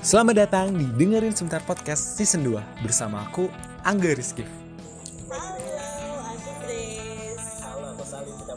[0.00, 3.52] Selamat datang di Dengerin Sebentar Podcast Season 2 bersama aku,
[3.84, 4.48] Angga Rizky.
[5.28, 7.60] Halo, aku Grace.
[7.60, 8.56] Halo, aku Salim aja.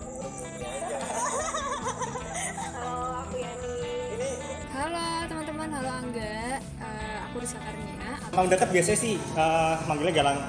[2.80, 4.32] Halo, aku Yani.
[4.72, 6.64] Halo teman-teman, halo Angga.
[6.64, 8.24] Eh, aku Rizka Karnia.
[8.32, 10.40] Emang dekat biasanya sih eh, manggilnya Galang.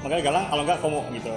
[0.00, 1.36] Manggilnya Galang, kalau enggak Komo gitu.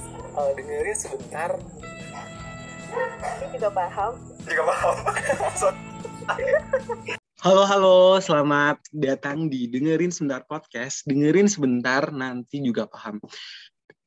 [0.37, 1.51] eh, dengerin sebentar
[2.91, 4.13] Ini juga paham.
[4.43, 4.95] juga paham
[7.41, 8.21] Halo, halo.
[8.21, 11.01] Selamat datang di Dengerin Sebentar Podcast.
[11.09, 13.17] Dengerin sebentar, nanti juga paham.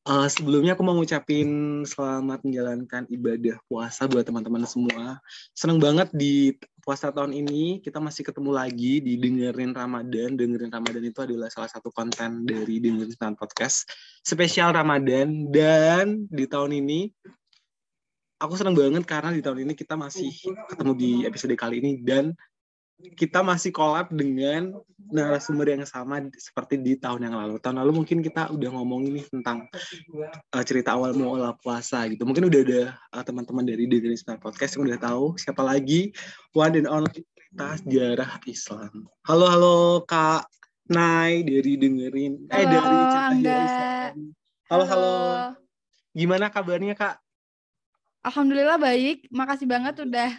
[0.05, 5.17] Eh, sebelumnya aku mau ngucapin selamat menjalankan ibadah puasa buat teman-teman semua.
[5.57, 6.53] Seneng banget di
[6.85, 10.37] puasa tahun ini kita masih ketemu lagi di Dengerin Ramadan.
[10.37, 13.89] Dengerin Ramadan itu adalah salah satu konten dari Dengerin Sebentar Podcast
[14.21, 17.09] spesial Ramadan dan di tahun ini
[18.37, 20.29] aku seneng banget karena di tahun ini kita masih
[20.69, 22.29] ketemu di episode kali ini dan
[22.95, 24.71] kita masih collab dengan
[25.11, 27.59] narasumber yang sama seperti di tahun yang lalu.
[27.59, 29.67] Tahun lalu mungkin kita udah ngomongin nih tentang
[30.55, 32.23] uh, cerita awal muala puasa gitu.
[32.23, 32.81] Mungkin udah ada
[33.13, 36.15] uh, teman-teman dari Dengerin Sebentar Podcast yang udah tahu siapa lagi
[36.55, 38.93] one and only cerita sejarah Islam.
[39.27, 40.47] Halo halo Kak
[40.91, 44.13] Nai dari dengerin eh Halo, dari cerita sejarah Islam.
[44.71, 45.15] Halo halo.
[46.15, 47.24] Gimana kabarnya Kak?
[48.25, 49.29] Alhamdulillah baik.
[49.29, 50.29] Makasih banget udah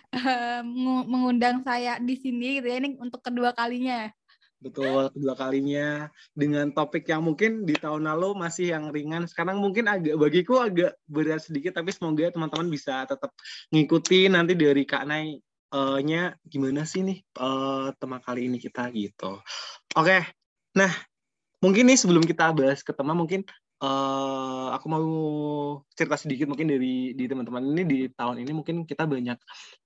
[0.67, 2.83] mengu- mengundang saya di sini gitu ya.
[2.83, 4.11] Ini untuk kedua kalinya.
[4.57, 9.85] Betul, kedua kalinya dengan topik yang mungkin di tahun lalu masih yang ringan, sekarang mungkin
[9.85, 13.37] agak bagiku agak berat sedikit, tapi semoga teman-teman bisa tetap
[13.69, 15.37] ngikuti nanti dari Kak Nai
[15.71, 19.39] eh, nya gimana sih nih eh, tema kali ini kita gitu.
[19.93, 20.25] Oke,
[20.73, 20.91] nah
[21.61, 23.45] mungkin nih sebelum kita bahas ke tema mungkin
[23.77, 25.07] eh aku mau
[25.93, 29.37] cerita sedikit mungkin dari di teman-teman ini di tahun ini mungkin kita banyak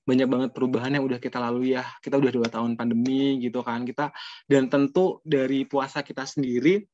[0.06, 1.82] banyak banget perubahan yang udah kita lalui ya.
[1.98, 3.82] Kita udah dua tahun pandemi gitu kan.
[3.82, 4.14] Kita
[4.46, 6.86] dan tentu dari puasa kita sendiri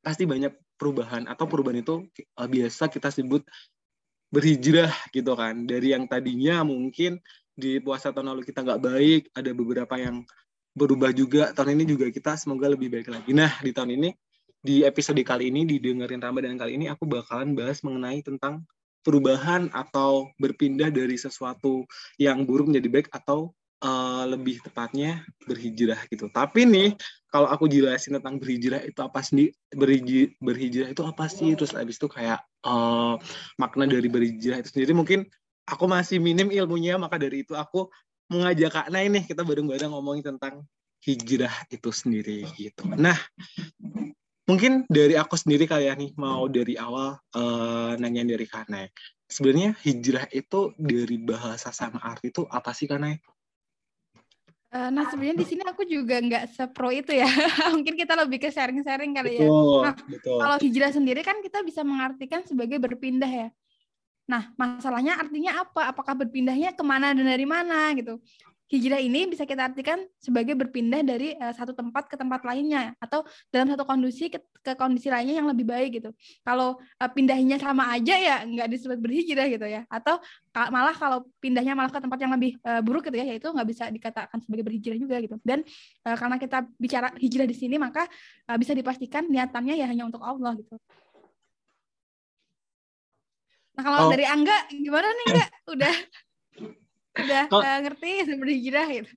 [0.00, 3.44] pasti banyak perubahan atau perubahan itu eh, biasa kita sebut
[4.32, 5.68] berhijrah gitu kan.
[5.68, 7.20] Dari yang tadinya mungkin
[7.52, 10.24] di puasa tahun lalu kita nggak baik ada beberapa yang
[10.72, 11.52] berubah juga.
[11.52, 13.36] Tahun ini juga kita semoga lebih baik lagi.
[13.36, 14.10] Nah di tahun ini
[14.60, 18.68] di episode kali ini di dengerin Ramadan kali ini aku bakalan bahas mengenai tentang
[19.00, 21.88] perubahan atau berpindah dari sesuatu
[22.20, 26.28] yang buruk menjadi baik atau eh, lebih tepatnya berhijrah gitu.
[26.28, 26.88] Tapi nih
[27.32, 29.48] kalau aku jelasin tentang berhijrah itu apa sih?
[29.72, 31.56] Berhijrah, berhijrah itu apa sih?
[31.56, 33.14] Terus abis itu kayak eh,
[33.56, 35.24] makna dari berhijrah itu sendiri mungkin
[35.64, 37.88] aku masih minim ilmunya maka dari itu aku
[38.28, 40.68] mengajak Kak Nay nih kita bareng-bareng ngomongin tentang
[41.00, 42.84] hijrah itu sendiri gitu.
[42.94, 43.16] Nah,
[44.50, 48.90] mungkin dari aku sendiri kali ya nih mau dari awal eh, nanyain dari Kak Nay.
[49.30, 53.22] Sebenarnya hijrah itu dari bahasa sama arti itu apa sih Kak Nay?
[54.70, 57.26] Eh, nah sebenarnya di sini aku juga nggak sepro itu ya.
[57.74, 59.46] Mungkin kita lebih ke sharing-sharing kali ya.
[59.46, 60.38] Betul, Nah, betul.
[60.42, 63.48] Kalau hijrah sendiri kan kita bisa mengartikan sebagai berpindah ya.
[64.30, 65.90] Nah, masalahnya artinya apa?
[65.90, 68.22] Apakah berpindahnya ke mana dan dari mana gitu?
[68.70, 73.26] Hijrah ini bisa kita artikan sebagai berpindah dari eh, satu tempat ke tempat lainnya atau
[73.50, 76.14] dalam satu kondisi ke, ke kondisi lainnya yang lebih baik gitu.
[76.46, 79.82] Kalau eh, pindahnya sama aja ya nggak disebut berhijrah gitu ya.
[79.90, 80.22] Atau
[80.54, 83.90] malah kalau pindahnya malah ke tempat yang lebih eh, buruk gitu ya, yaitu nggak bisa
[83.90, 85.34] dikatakan sebagai berhijrah juga gitu.
[85.42, 85.66] Dan
[86.06, 88.06] eh, karena kita bicara hijrah di sini maka
[88.46, 90.78] eh, bisa dipastikan niatannya ya hanya untuk Allah gitu.
[93.74, 94.10] Nah kalau Oh.
[94.14, 95.48] dari Angga gimana nih Enggak?
[95.74, 95.94] Udah
[97.30, 99.12] udah Kalau- eh, ngerti berhijrah gitu.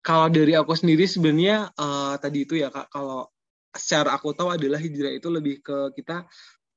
[0.00, 3.28] Kalau dari aku sendiri sebenarnya eh, tadi itu ya Kak, kalau
[3.76, 6.24] secara aku tahu adalah hijrah itu lebih ke kita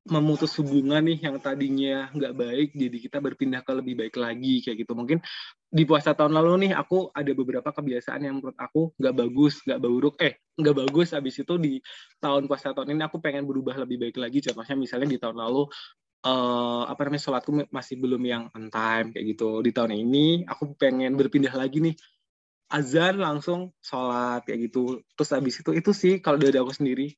[0.02, 4.82] memutus hubungan nih yang tadinya nggak baik jadi kita berpindah ke lebih baik lagi kayak
[4.82, 4.98] gitu.
[4.98, 5.22] Mungkin
[5.72, 9.80] di puasa tahun lalu nih aku ada beberapa kebiasaan yang menurut aku nggak bagus nggak
[9.80, 10.18] buruk.
[10.18, 11.78] Eh nggak bagus habis itu di
[12.18, 14.42] tahun puasa tahun ini aku pengen berubah lebih baik lagi.
[14.42, 15.70] Contohnya misalnya di tahun lalu
[16.22, 20.78] eh apa namanya sholatku masih belum yang on time kayak gitu di tahun ini aku
[20.78, 21.96] pengen berpindah lagi nih
[22.70, 27.18] azan langsung sholat kayak gitu terus habis itu itu sih kalau dari aku sendiri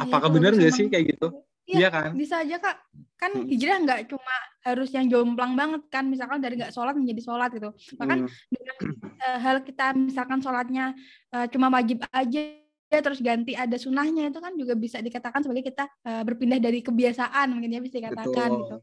[0.00, 1.28] apakah kalau benar nggak sih kayak gitu
[1.64, 2.76] Iya, iya kan bisa aja kak.
[3.16, 3.48] Kan Hmm.
[3.48, 4.36] hijrah nggak cuma
[4.68, 7.72] harus yang jomplang banget kan, misalkan dari nggak sholat menjadi sholat gitu.
[7.96, 8.28] Bahkan Hmm.
[8.52, 8.76] dengan
[9.24, 10.92] eh, hal kita misalkan sholatnya
[11.32, 12.63] eh, cuma wajib aja
[13.00, 17.54] terus ganti ada sunahnya itu kan juga bisa dikatakan sebagai kita eh, berpindah dari kebiasaan
[17.54, 18.60] mungkin ya bisa dikatakan Betul.
[18.62, 18.76] gitu.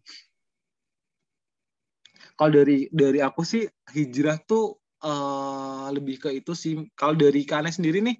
[2.35, 3.63] Kalau dari dari aku sih
[3.93, 6.73] hijrah tuh eh, lebih ke itu sih.
[6.97, 8.17] Kalau dari Kane sendiri nih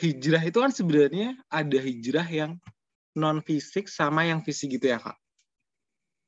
[0.00, 2.56] hijrah itu kan sebenarnya ada hijrah yang
[3.12, 5.16] non fisik sama yang fisik gitu ya kak.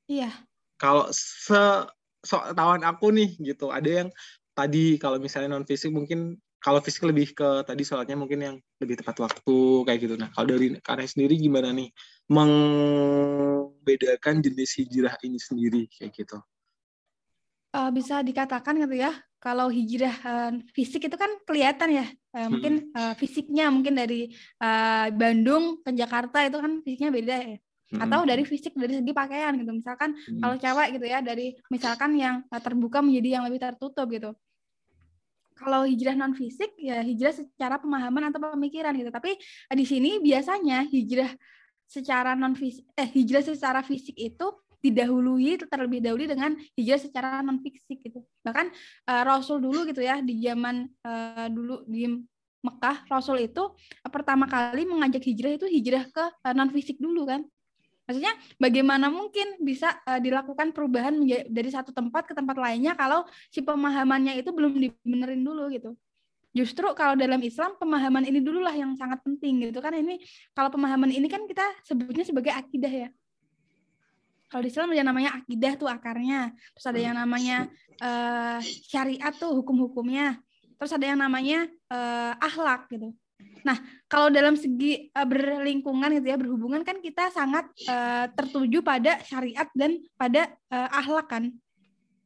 [0.05, 0.31] Iya.
[0.77, 1.89] Kalau se
[2.25, 4.09] so tawan aku nih gitu ada yang
[4.53, 8.97] tadi kalau misalnya non fisik mungkin kalau fisik lebih ke tadi sholatnya mungkin yang lebih
[9.05, 10.17] tepat waktu kayak gitu.
[10.17, 11.93] Nah kalau dari Kane sendiri gimana nih?
[13.85, 16.41] Membedakan jenis hijrah ini sendiri kayak gitu?
[17.77, 22.09] Eh, bisa dikatakan gitu ya kalau hijrah eh, fisik itu kan kelihatan ya.
[22.33, 24.33] Eh, mungkin eh, fisiknya mungkin dari
[24.65, 27.61] eh, Bandung ke Jakarta itu kan fisiknya beda ya.
[27.95, 29.69] Atau dari fisik dari segi pakaian gitu.
[29.69, 30.41] Misalkan Hmm.
[30.41, 34.33] kalau cewek gitu ya dari misalkan yang terbuka menjadi yang lebih tertutup gitu
[35.55, 39.11] kalau hijrah non fisik ya hijrah secara pemahaman atau pemikiran gitu.
[39.15, 41.31] Tapi eh, di sini biasanya hijrah
[41.87, 44.47] secara non fisik eh hijrah secara fisik itu
[44.85, 48.21] didahului terlebih dahulu dengan hijrah secara non fisik gitu.
[48.43, 48.67] Bahkan
[49.09, 52.11] eh, Rasul dulu gitu ya di zaman eh, dulu di
[52.65, 53.77] Mekah Rasul itu
[54.09, 56.25] pertama kali mengajak hijrah itu hijrah ke
[56.57, 57.45] non fisik dulu kan
[58.05, 61.17] maksudnya bagaimana mungkin bisa eh, dilakukan perubahan
[61.49, 65.97] dari satu tempat ke tempat lainnya kalau si pemahamannya itu belum dibenerin dulu gitu?
[66.55, 69.91] Justru kalau dalam Islam pemahaman ini dulu lah yang sangat penting gitu kan?
[69.91, 70.23] Ini
[70.55, 73.09] kalau pemahaman ini kan kita sebutnya sebagai akidah ya.
[74.47, 76.55] Kalau di Islam ada namanya akidah tuh akarnya.
[76.79, 77.67] Terus ada yang namanya
[77.99, 80.39] eh, syariat tuh hukum-hukumnya.
[80.79, 83.11] Terus ada yang namanya eh, akhlak gitu
[83.65, 89.19] nah kalau dalam segi eh, berlingkungan gitu ya berhubungan kan kita sangat eh, tertuju pada
[89.25, 91.45] syariat dan pada eh, akhlak kan?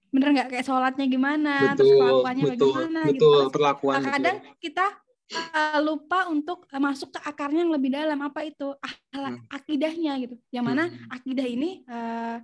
[0.08, 0.49] Bener nggak?
[0.50, 3.12] Kayak sholatnya gimana terus betul kelakuannya betul bagaimana gitu.
[3.12, 4.87] betul Terus perlakuan gitu kadang kita
[5.33, 8.19] uh, lupa untuk uh, masuk ke akarnya yang lebih dalam.
[8.25, 8.73] Apa itu?
[8.81, 9.45] Akhlak Hmm.
[9.51, 10.37] akidahnya gitu.
[10.55, 11.11] Yang mana Hmm.
[11.11, 12.39] akidah ini uh,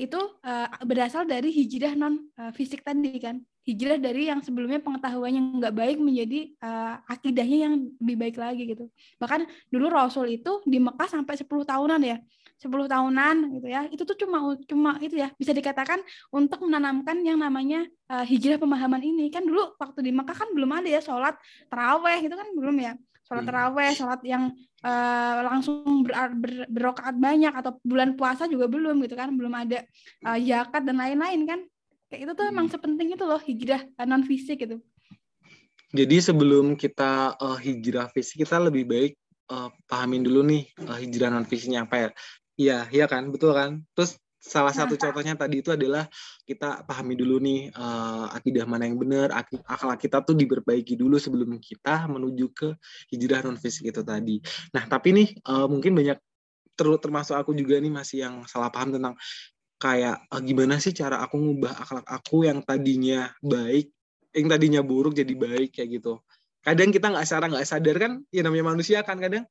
[0.00, 3.38] itu uh, berasal dari hijrah non uh, fisik tadi kan.
[3.66, 8.86] Hijrah dari yang sebelumnya pengetahuannya nggak baik menjadi uh, akidahnya yang lebih baik lagi gitu.
[9.18, 12.18] Bahkan dulu Rasul itu di Mekah sampai 10 tahunan ya
[12.56, 16.00] 10 tahunan gitu ya itu tuh cuma cuma itu ya bisa dikatakan
[16.32, 20.70] untuk menanamkan yang namanya uh, hijrah pemahaman ini kan dulu waktu di Mekah kan belum
[20.72, 21.36] ada ya sholat
[21.68, 22.92] teraweh itu kan belum ya
[23.28, 23.50] sholat Hmm.
[23.52, 24.54] teraweh sholat yang
[24.86, 29.84] uh, langsung ber, ber, berokaat banyak atau bulan puasa juga belum gitu kan belum ada
[30.24, 31.60] uh, zakat dan lain-lain kan
[32.06, 32.52] kayak itu tuh Hmm.
[32.54, 34.78] emang sepenting itu loh hijrah non fisik gitu
[35.94, 39.12] Jadi sebelum kita eh, hijrah fisik kita lebih baik
[39.50, 42.10] eh, pahamin dulu nih eh, hijrah non fisiknya apa ya?
[42.56, 43.84] Iya, iya kan, betul kan?
[43.92, 46.06] Terus salah satu contohnya tadi itu adalah
[46.48, 49.28] kita pahami dulu nih eh, akidah mana yang benar,
[49.66, 52.68] akhlak kita tuh diperbaiki dulu sebelum kita menuju ke
[53.12, 54.40] hijrah non fisik itu tadi.
[54.72, 56.18] Nah, tapi nih eh, mungkin banyak
[56.78, 59.14] ter- termasuk aku juga nih masih yang salah paham tentang
[59.80, 63.92] kayak eh, gimana sih cara aku ngubah akhlak aku yang tadinya baik
[64.36, 66.20] yang tadinya buruk jadi baik kayak gitu.
[66.64, 69.44] Kadang kita nggak secara nggak sadar kan, ya namanya manusia kan kadang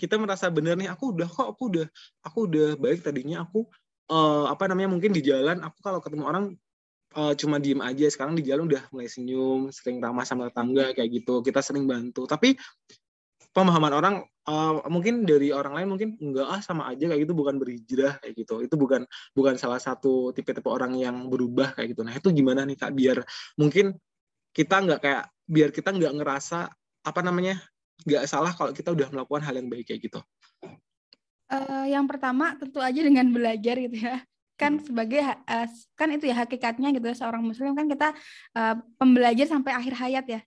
[0.00, 1.86] kita merasa benar nih, aku udah kok, aku udah,
[2.24, 3.68] aku udah baik tadinya aku
[4.08, 6.44] eh, apa namanya mungkin di jalan aku kalau ketemu orang
[7.12, 11.10] eh, cuma diem aja, sekarang di jalan udah mulai senyum, sering ramah sama tetangga kayak
[11.20, 12.24] gitu, kita sering bantu.
[12.24, 12.56] Tapi
[13.50, 17.60] pemahaman orang eh, mungkin dari orang lain mungkin enggak ah sama aja kayak gitu bukan
[17.60, 18.54] berhijrah kayak gitu.
[18.64, 19.04] Itu bukan
[19.36, 22.02] bukan salah satu tipe-tipe orang yang berubah kayak gitu.
[22.06, 23.22] Nah itu gimana nih kak biar
[23.60, 23.94] mungkin
[24.54, 26.70] kita nggak kayak biar kita nggak ngerasa
[27.00, 27.58] apa namanya
[28.06, 30.20] nggak salah kalau kita udah melakukan hal yang baik kayak gitu.
[31.50, 34.22] Eh, yang pertama tentu aja dengan belajar gitu ya
[34.60, 34.84] kan Hmm.
[34.84, 35.66] sebagai eh,
[35.96, 38.12] kan itu ya hakikatnya gitu ya, seorang muslim kan kita
[38.54, 40.40] eh, pembelajar sampai akhir hayat ya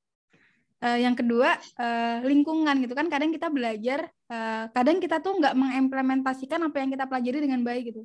[0.83, 5.55] Eh, yang kedua eh, lingkungan gitu kan kadang kita belajar eh, kadang kita tuh nggak
[5.55, 8.03] mengimplementasikan apa yang kita pelajari dengan baik gitu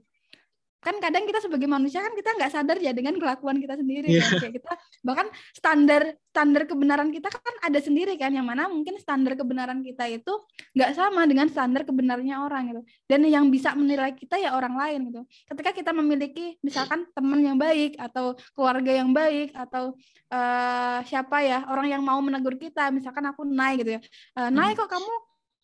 [0.79, 4.23] kan kadang kita sebagai manusia kan kita nggak sadar ya dengan kelakuan kita sendiri Iya.
[4.23, 8.95] kan kayak kita bahkan standar standar kebenaran kita kan ada sendiri kan yang mana mungkin
[9.03, 10.31] standar kebenaran kita itu
[10.79, 12.83] nggak sama dengan standar kebenarannya orang gitu.
[13.11, 15.21] Dan yang bisa menilai kita ya orang lain gitu.
[15.51, 19.99] Ketika kita memiliki misalkan teman yang baik atau keluarga yang baik atau
[20.31, 24.01] eh, siapa ya orang yang mau menegur kita misalkan aku naik gitu ya.
[24.39, 25.11] Eh, naik kok kamu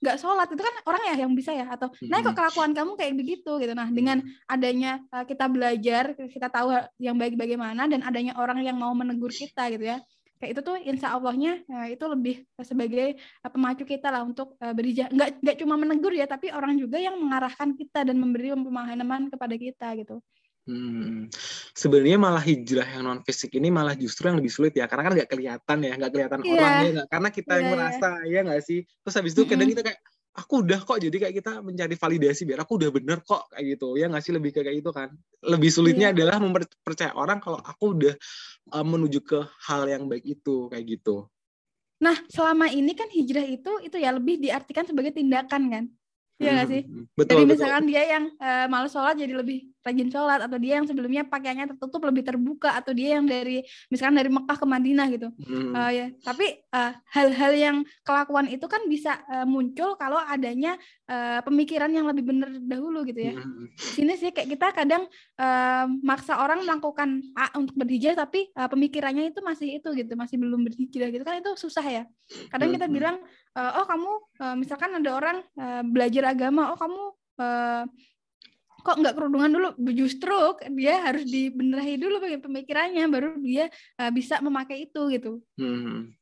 [0.05, 3.15] nggak sholat itu kan orang ya yang bisa ya atau naik kok kelakuan kamu kayak
[3.17, 3.51] begitu?
[3.57, 3.73] Gitu.
[3.73, 8.77] Nah dengan adanya uh, kita belajar kita tahu yang baik bagaimana dan adanya orang yang
[8.77, 9.99] mau menegur kita gitu ya
[10.45, 14.77] kayak itu tuh insya Allahnya uh, itu lebih sebagai uh, pemacu kita lah untuk uh,
[14.77, 19.57] nggak nggak cuma menegur ya tapi orang juga yang mengarahkan kita dan memberi pemahaman kepada
[19.57, 20.21] kita gitu
[20.65, 21.29] Hmm.
[21.77, 25.13] Sebenarnya malah hijrah yang non fisik ini malah justru yang lebih sulit ya, karena kan
[25.13, 26.53] nggak kelihatan ya, nggak kelihatan Iya.
[26.57, 28.81] orang ya, nggak- karena kita yang Iya, merasa ya nggak sih.
[29.05, 29.73] Terus habis itu kadang Mm-mm.
[29.77, 30.01] kita kayak
[30.35, 33.89] aku udah kok, jadi kayak kita mencari validasi biar aku udah bener kok kayak gitu
[34.01, 35.13] ya nggak sih lebih kayak gitu kan.
[35.45, 36.17] Lebih sulitnya Iya.
[36.17, 38.15] adalah mempercaya orang kalau aku udah
[38.73, 41.29] uh, menuju ke hal yang baik itu kayak gitu.
[42.01, 45.85] Nah, selama ini kan hijrah itu itu ya lebih diartikan sebagai tindakan kan?
[46.41, 46.83] Iya nggak sih?
[46.89, 47.53] Hmm, Jadi Betul betul.
[47.53, 51.77] misalkan dia yang eh, malas sholat jadi lebih rajin sholat atau dia yang sebelumnya pakaiannya
[51.77, 53.61] tertutup lebih terbuka atau dia yang dari
[53.93, 55.29] misalkan dari Mekah ke Madinah gitu.
[55.45, 55.77] Hmm.
[55.77, 61.45] Eh, ya, tapi eh, hal-hal yang kelakuan itu kan bisa eh, muncul kalau adanya eh,
[61.45, 63.37] pemikiran yang lebih benar dahulu gitu ya.
[63.37, 63.69] Hmm.
[63.77, 65.05] Sini sih kayak kita kadang
[65.37, 70.41] eh, maksa orang melakukan A untuk berhijrah tapi eh, pemikirannya itu masih itu gitu, masih
[70.41, 72.03] belum berhijrah gitu kan itu susah ya.
[72.49, 72.95] Kadang kita Mhm.
[72.97, 73.17] bilang
[73.53, 74.11] eh, oh kamu
[74.41, 77.03] eh, misalkan ada orang eh, belajar agama, oh kamu
[77.45, 77.83] eh,
[78.85, 80.37] kok nggak kerudungan dulu justru
[80.77, 86.13] dia harus dibenerai dulu bagi pemikirannya baru dia eh, bisa memakai itu gitu Hmm.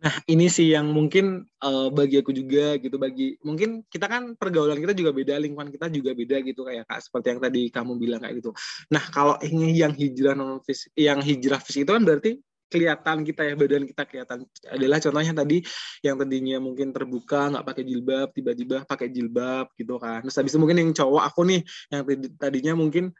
[0.00, 4.80] Nah, ini sih yang mungkin eh, bagi aku juga gitu bagi mungkin kita kan pergaulan
[4.80, 8.20] kita juga beda, lingkungan kita juga beda gitu kayak Kak seperti yang tadi kamu bilang
[8.24, 8.50] kayak gitu.
[8.88, 12.40] Nah, kalau ini yang hijrah non fisik yang hijrah fisik itu kan berarti
[12.70, 14.46] kelihatan kita ya badan kita kelihatan.
[14.70, 15.58] Adalah contohnya tadi
[16.06, 20.22] yang tadinya mungkin terbuka nggak pakai jilbab tiba-tiba pakai jilbab gitu kan.
[20.22, 21.60] Terus habis itu mungkin yang cowok aku nih
[21.90, 23.10] yang tadi- tadinya mungkin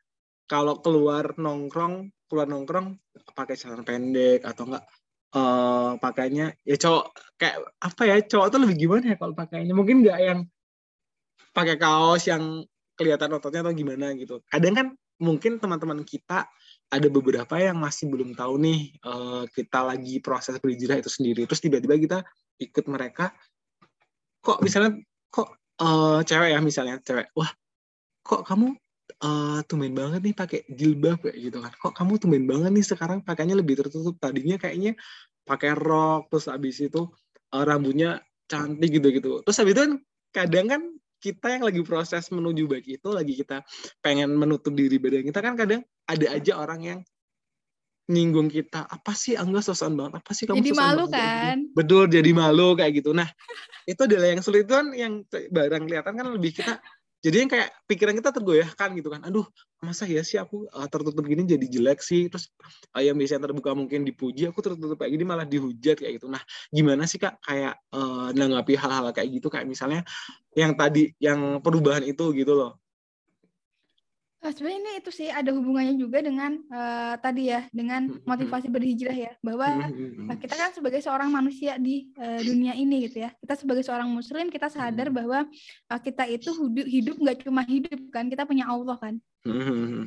[0.47, 2.95] kalau keluar nongkrong keluar nongkrong
[3.35, 4.87] pakai celana pendek atau enggak
[5.31, 7.05] eh pakainya ya cowok
[7.39, 9.75] kayak apa ya cowok tuh lebih gimana ya kalau pakainya?
[9.75, 10.41] Mungkin nggak yang
[11.51, 12.63] pakai kaos yang
[12.95, 14.39] kelihatan ototnya atau gimana gitu.
[14.47, 14.87] Kadang kan
[15.21, 16.49] mungkin teman-teman kita
[16.91, 21.47] ada beberapa yang masih belum tahu nih eh, kita lagi proses berhijrah itu sendiri.
[21.47, 22.19] Terus tiba-tiba kita
[22.59, 23.31] ikut mereka.
[24.43, 24.99] Kok misalnya
[25.31, 27.51] kok eh, cewek ya misalnya cewek wah
[28.21, 28.75] kok kamu
[29.11, 31.73] eh tumben banget nih pakai jilbab kayak gitu kan.
[31.73, 34.19] Kok kamu tumben banget nih sekarang pakainya lebih tertutup?
[34.19, 34.99] Tadinya kayaknya
[35.47, 37.11] pakai rok terus habis itu
[37.55, 39.93] eh, rambutnya cantik gitu gitu terus habis itu kan
[40.35, 40.83] kadang kan
[41.21, 43.63] kita yang lagi proses menuju baik itu lagi kita
[44.01, 47.01] pengen menutup diri badan kita kan kadang ada aja orang yang
[48.11, 49.39] nyinggung kita apa sih?
[49.39, 50.13] Angga sosokan banget.
[50.19, 51.15] Apa sih kamu jadi malu banget?
[51.15, 53.11] Kayak gitu?" kan betul jadi malu kayak gitu.
[53.15, 53.29] Nah
[53.87, 54.67] itu adalah yang sulit.
[54.67, 56.83] Kan yang barang kelihatan kan lebih kita
[57.21, 59.21] jadi yang kayak pikiran kita tergoyahkan gitu kan.
[59.29, 59.45] Aduh
[59.85, 62.33] masa ya sih aku uh, tertutup gini jadi jelek sih?
[62.33, 62.49] Terus
[62.97, 66.33] uh, yang biasanya terbuka mungkin dipuji aku tertutup kayak gini malah dihujat kayak gitu.
[66.33, 66.41] Nah
[66.73, 69.53] gimana sih kak kayak uh, nanggapi hal-hal kayak gitu?
[69.53, 70.01] Kayak misalnya
[70.57, 72.81] yang tadi yang perubahan itu gitu loh
[74.51, 79.15] Nah, sebenarnya ini itu sih ada hubungannya juga dengan eh, tadi ya dengan motivasi berhijrah
[79.15, 79.33] ya.
[79.47, 79.87] Bahwa
[80.27, 83.31] Nah, kita kan sebagai seorang manusia di eh, dunia ini gitu ya.
[83.39, 85.47] Kita sebagai seorang muslim kita sadar bahwa
[85.87, 89.23] eh, kita itu hidup hidup nggak cuma hidup kan, kita punya Allah kan.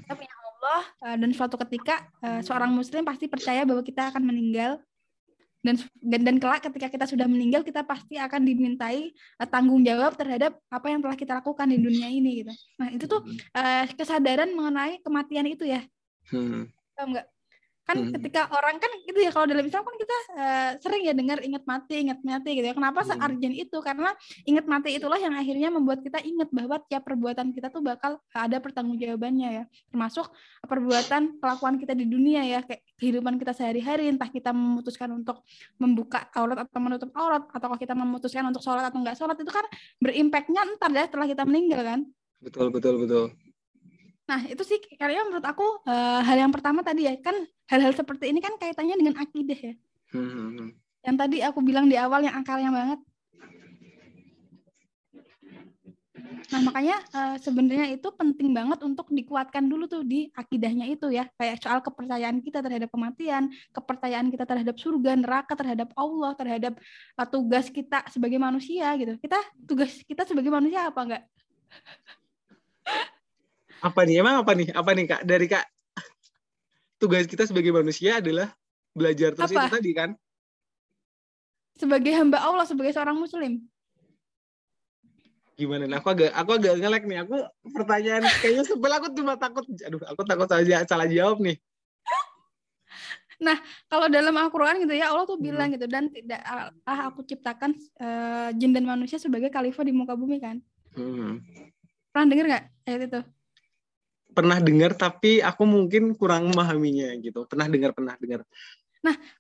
[0.04, 0.82] Kita punya Allah
[1.24, 2.04] dan suatu ketika
[2.44, 4.80] seorang muslim pasti percaya bahwa kita akan meninggal
[5.63, 10.13] dan dan, dan kelak ketika kita sudah meninggal kita pasti akan dimintai eh, tanggung jawab
[10.20, 12.53] terhadap apa yang telah kita lakukan di dunia ini gitu.
[12.77, 13.24] Nah, itu tuh
[13.55, 15.82] eh, kesadaran mengenai kematian itu ya.
[16.29, 16.67] Hmm.
[16.93, 17.27] Paham nggak?
[17.84, 18.16] Kan Hmm.
[18.16, 21.68] ketika orang kan gitu ya kalau dalam Islam kan kita eh, sering ya dengar ingat
[21.68, 22.75] mati, ingat mati gitu ya.
[22.75, 23.10] Kenapa Hmm.
[23.12, 23.78] searjen itu?
[23.84, 24.16] Karena
[24.48, 28.58] ingat mati itulah yang akhirnya membuat kita ingat bahwa tiap perbuatan kita tuh bakal ada
[28.63, 29.63] pertanggungjawabannya ya.
[29.92, 30.32] Termasuk
[30.63, 35.44] perbuatan kelakuan kita di dunia ya, kayak kehidupan kita sehari-hari, entah kita memutuskan untuk
[35.75, 39.52] membuka aurat atau menutup aurat, atau kalau kita memutuskan untuk sholat atau enggak sholat itu
[39.52, 39.66] kan
[40.00, 42.00] berimpactnya ntar ya setelah kita meninggal kan.
[42.40, 43.25] betul betul betul
[44.24, 47.36] Nah, itu sih kayaknya menurut aku eh, hal yang pertama tadi ya, kan
[47.68, 49.74] hal-hal seperti ini kan kaitannya dengan akidah ya.
[50.15, 50.72] Hmm.
[51.03, 53.00] Yang tadi aku bilang di awal yang akalnya banget.
[56.53, 61.27] Nah, makanya eh, sebenarnya itu penting banget untuk dikuatkan dulu tuh di akidahnya itu ya.
[61.36, 66.80] Kayak soal kepercayaan kita terhadap kematian, kepercayaan kita terhadap surga, neraka, terhadap Allah, terhadap
[67.20, 69.20] eh, tugas kita sebagai manusia gitu.
[69.20, 71.24] Kita tugas kita sebagai manusia apa enggak?
[73.84, 74.16] apa nih?
[74.24, 74.72] Emang apa nih?
[74.72, 75.22] Apa nih kak?
[75.28, 75.66] Dari kak
[76.96, 78.48] tugas kita sebagai manusia adalah
[78.96, 79.68] belajar terus Apa?
[79.68, 80.10] itu tadi kan?
[81.75, 83.60] Sebagai hamba Allah, sebagai seorang muslim.
[85.54, 85.86] gimana?
[85.86, 87.18] Nah, aku agak aku agak ngelek nih.
[87.28, 87.36] Aku
[87.78, 88.90] pertanyaan kayaknya sebel.
[88.98, 91.62] Aku cuma takut aduh aku takut saja salah jawab nih.
[93.92, 95.46] Kalau dalam Al-Quran gitu ya Allah tuh Hmm.
[95.46, 96.72] bilang gitu dan tidak ah
[97.06, 100.58] aku ciptakan eh, jin dan manusia sebagai khalifah di muka bumi kan?
[100.98, 101.42] Hmm.
[102.13, 103.22] pernah denger nggak ayat itu
[104.34, 108.42] pernah dengar tapi aku mungkin kurang memahaminya gitu pernah dengar pernah dengar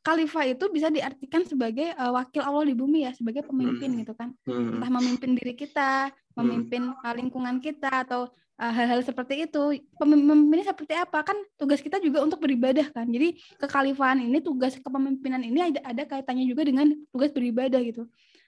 [0.03, 3.99] Khalifah itu bisa diartikan sebagai eh, wakil Allah di bumi ya, sebagai pemimpin Hmm.
[4.03, 4.29] gitu kan.
[4.43, 4.75] Hmm.
[4.75, 8.27] Entah memimpin diri kita, memimpin eh, lingkungan kita atau
[8.59, 9.79] eh, hal-hal seperti itu.
[9.95, 11.23] Pemim- Pemimpin ini seperti apa?
[11.23, 13.07] Kan tugas kita juga untuk beribadah kan.
[13.07, 18.03] Jadi kekhalifahan ini, tugas kepemimpinan ini ada, ada kaitannya juga dengan tugas beribadah gitu.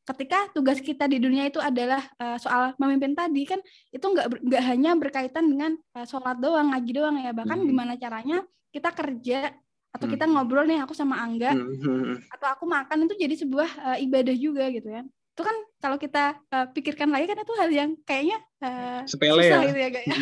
[0.06, 3.58] Ketika tugas kita di dunia itu adalah eh, soal memimpin tadi kan
[3.90, 7.34] itu nggak nggak hanya berkaitan dengan eh, sholat doang, ngaji doang ya.
[7.34, 7.68] Bahkan Hmm.
[7.68, 9.50] gimana caranya kita kerja
[9.96, 10.14] atau Hmm.
[10.14, 13.98] kita ngobrol nih aku sama Angga Hmm, hmm, atau aku makan itu jadi sebuah eh,
[14.06, 15.02] ibadah juga gitu ya.
[15.36, 19.62] Itu kan kalau kita eh, pikirkan lagi kan itu hal yang kayaknya eh, Sepele susah
[19.66, 19.68] ya.
[19.74, 20.16] gitu ya, ya.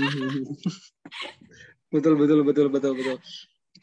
[1.94, 3.18] betul betul betul betul betul.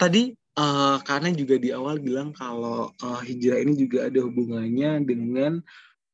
[0.01, 5.61] Tadi eh, karena juga di awal bilang kalau eh, hijrah ini juga ada hubungannya dengan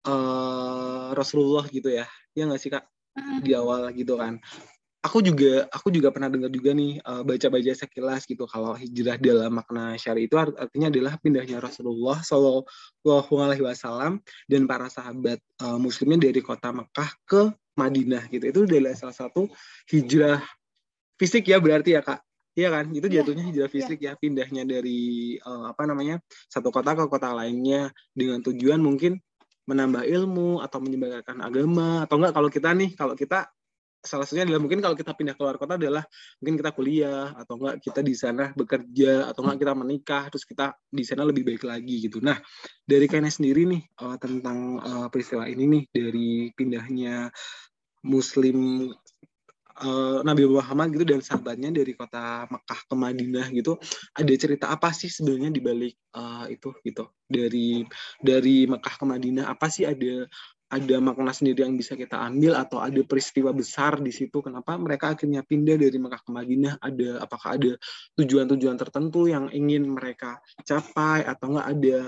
[0.06, 2.06] eh, Rasulullah gitu ya.
[2.32, 2.86] Ya nggak sih kak?
[3.18, 3.38] Heeh.
[3.42, 4.38] Di awal gitu kan.
[5.06, 9.54] Aku juga aku juga pernah dengar juga nih eh, baca-baca sekilas gitu kalau hijrah dalam
[9.54, 14.18] makna syari itu art- artinya adalah pindahnya Rasulullah Shallallahu Alaihi Wasallam
[14.50, 17.42] dan para sahabat eh, muslimnya dari kota Mekah ke
[17.78, 18.44] Madinah gitu.
[18.50, 19.46] Itu adalah salah satu
[19.92, 20.42] hijrah
[21.20, 25.36] fisik ya berarti ya kak Iya kan itu Iya, jatuhnya hijrah fisik ya pindahnya dari
[25.36, 29.20] eh, apa namanya satu kota ke kota lainnya dengan tujuan mungkin
[29.66, 33.50] menambah ilmu atau menyebarkan agama atau enggak kalau kita nih kalau kita
[34.06, 36.06] salah satunya adalah mungkin kalau kita pindah keluar kota adalah
[36.38, 40.78] mungkin kita kuliah atau enggak kita di sana bekerja atau enggak kita menikah terus kita
[40.86, 42.22] di sana lebih baik lagi gitu.
[42.22, 42.38] Nah
[42.86, 47.28] dari Kayaknya sendiri nih eh, tentang eh, peristiwa ini nih dari pindahnya
[48.06, 48.86] Muslim
[49.82, 53.76] eh, Nabi Muhammad gitu dan sahabatnya dari kota Mekah ke Madinah gitu
[54.16, 57.04] ada cerita apa sih sebenarnya di balik eh, itu gitu?
[57.26, 57.82] Dari
[58.22, 60.26] dari Mekah ke Madinah apa sih ada
[60.66, 64.42] ada makna sendiri yang bisa kita ambil atau ada peristiwa besar di situ?
[64.42, 66.82] Kenapa mereka akhirnya pindah dari Mekah ke Madinah?
[66.82, 67.72] Ada apakah ada
[68.18, 71.98] tujuan-tujuan tertentu yang ingin mereka capai atau enggak ada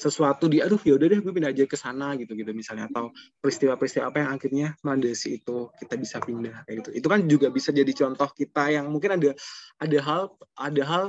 [0.00, 3.12] sesuatu di aduh ya udah deh gue pindah aja ke sana gitu gitu misalnya atau
[3.44, 6.90] peristiwa-peristiwa apa yang akhirnya melandasi itu kita bisa pindah kayak gitu.
[6.96, 9.30] Itu kan juga bisa jadi contoh kita yang mungkin ada
[9.76, 10.22] ada hal
[10.56, 11.04] ada hal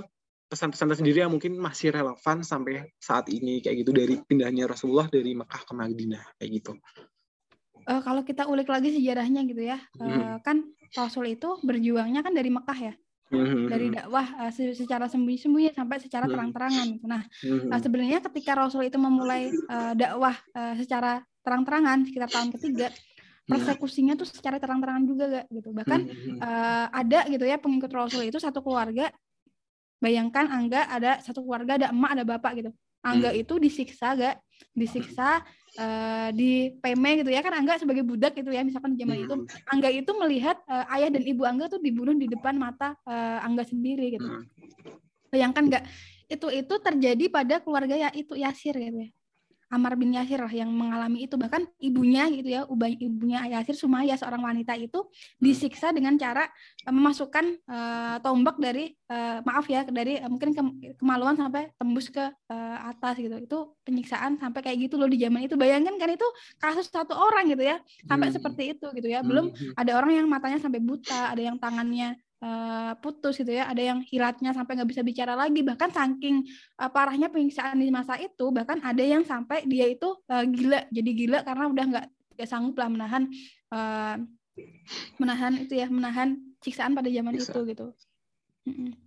[0.52, 5.32] pesan-pesan sendiri yang mungkin masih relevan sampai saat ini kayak gitu dari pindahnya Rasulullah dari
[5.32, 6.76] Mekah ke Madinah kayak gitu.
[7.88, 10.44] Eh, kalau kita ulik lagi sejarahnya gitu ya, Hmm.
[10.44, 12.94] kan Rasul itu berjuangnya kan dari Mekah ya,
[13.32, 13.96] dari Mhm.
[13.96, 16.34] dakwah se- secara sembunyi-sembunyi sampai secara Hmm.
[16.36, 16.86] terang-terangan.
[16.92, 17.06] gitu.
[17.08, 17.24] Nah,
[17.72, 22.88] eh, sebenarnya ketika Rasul itu memulai eh, dakwah eh, secara terang-terangan sekitar tahun ketiga,
[23.48, 25.70] persekusinya tuh secara terang-terangan juga gak gitu.
[25.72, 26.00] Bahkan
[26.38, 29.08] eh, ada gitu ya pengikut Rasul itu satu keluarga
[29.98, 33.42] bayangkan Angga ada satu keluarga ada emak ada bapak gitu Angga Hmm.
[33.42, 34.36] itu disiksa gak
[34.72, 35.42] disiksa
[35.74, 39.72] eh, di peme gitu ya kan Angga sebagai budak gitu ya misalkan zaman itu Mhm.
[39.72, 43.64] Angga itu melihat eh, ayah dan ibu Angga tuh dibunuh di depan mata eh, Angga
[43.66, 44.44] sendiri gitu Mhm.
[45.32, 45.84] bayangkan nggak
[46.28, 49.10] itu itu terjadi pada keluarga ya itu Yasir gitu ya
[49.72, 51.40] Amar bin Yasir lah yang mengalami itu.
[51.40, 55.08] Bahkan ibunya gitu ya ubah ibunya Yasir Sumaya seorang wanita itu
[55.40, 56.44] disiksa dengan cara
[56.84, 62.12] eh, memasukkan eh, tombak dari eh, maaf ya dari eh, mungkin ke- kemaluan sampai tembus
[62.12, 63.40] ke eh, atas gitu.
[63.40, 63.58] Itu
[63.88, 65.56] penyiksaan sampai kayak gitu loh di zaman itu.
[65.56, 66.28] Bayangkan kan itu
[66.60, 68.36] kasus satu orang gitu ya sampai Hmm.
[68.36, 69.24] seperti itu gitu ya.
[69.24, 69.80] Belum Mhm.
[69.80, 74.02] ada orang yang matanya sampai buta, ada yang tangannya eh, putus gitu ya, ada yang
[74.02, 78.82] hilatnya sampai nggak bisa bicara lagi, bahkan saking eh, parahnya penyiksaan di masa itu, bahkan
[78.82, 82.06] ada yang sampai dia itu eh, gila, jadi gila karena udah nggak
[82.38, 83.24] nggak sanggup lah menahan
[83.72, 84.16] eh,
[85.22, 87.54] menahan itu ya, menahan siksaan pada zaman Siksaan.
[87.54, 87.86] itu gitu.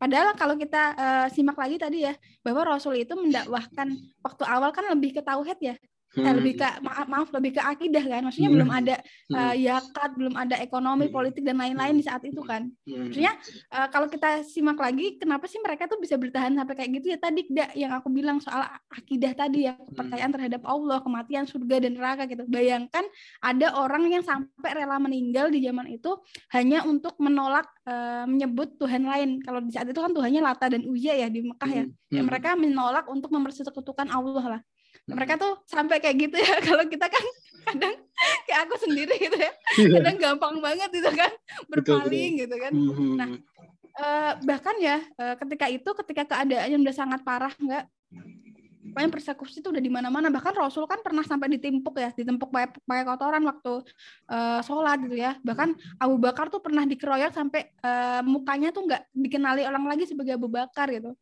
[0.02, 3.90] Padahal kalau kita eh, simak lagi tadi ya, bahwa Rasul itu mendakwahkan
[4.22, 5.74] waktu awal kan lebih ke tauhid ya,
[6.16, 8.56] eh, lebih ke maaf, maaf lebih ke akidah kan, maksudnya Hmm.
[8.60, 8.94] belum ada
[9.34, 11.14] eh, yakat, belum ada ekonomi, Hmm.
[11.14, 12.70] politik dan lain-lain di saat itu kan.
[12.86, 13.10] Mhm.
[13.10, 13.32] Maksudnya
[13.70, 17.18] eh, kalau kita simak lagi, kenapa sih mereka tuh bisa bertahan sampai kayak gitu ya
[17.18, 21.92] tadi Da, yang aku bilang soal akidah tadi ya kepercayaan terhadap Allah, kematian, surga dan
[21.94, 22.46] neraka gitu.
[22.46, 23.04] Bayangkan
[23.40, 26.10] ada orang yang sampai rela meninggal di zaman itu
[26.50, 29.44] hanya untuk menolak eh, menyebut Tuhan lain.
[29.44, 31.84] Kalau di saat itu kan Tuhannya Lata dan Uja ya di Mekah ya.
[32.08, 32.26] Ya, Mhm.
[32.26, 34.60] mereka menolak untuk mempersekutukan Allah lah.
[35.04, 36.54] Mereka tuh sampai kayak gitu ya.
[36.68, 37.24] Kalau kita kan
[37.64, 37.94] kadang
[38.44, 39.52] kayak aku sendiri gitu ya.
[39.80, 39.90] Iya.
[40.00, 41.32] Kadang gampang banget gitu kan
[41.66, 42.72] Betul, berpaling gitu kan.
[42.72, 43.16] Mhm.
[43.16, 43.28] Nah,
[43.94, 47.86] Eh, bahkan ya eh, ketika itu ketika keadaannya udah sangat parah nggak
[48.90, 52.74] pokoknya persekusi itu udah di mana-mana bahkan Rasul kan pernah sampai ditimpuk ya ditempuk pakai
[52.74, 53.86] pakai kotoran waktu
[54.34, 59.14] eh, sholat gitu ya bahkan Abu Bakar tuh pernah dikeroyok sampai eh, mukanya tuh nggak
[59.14, 61.14] dikenali orang lagi sebagai Abu Bakar gitu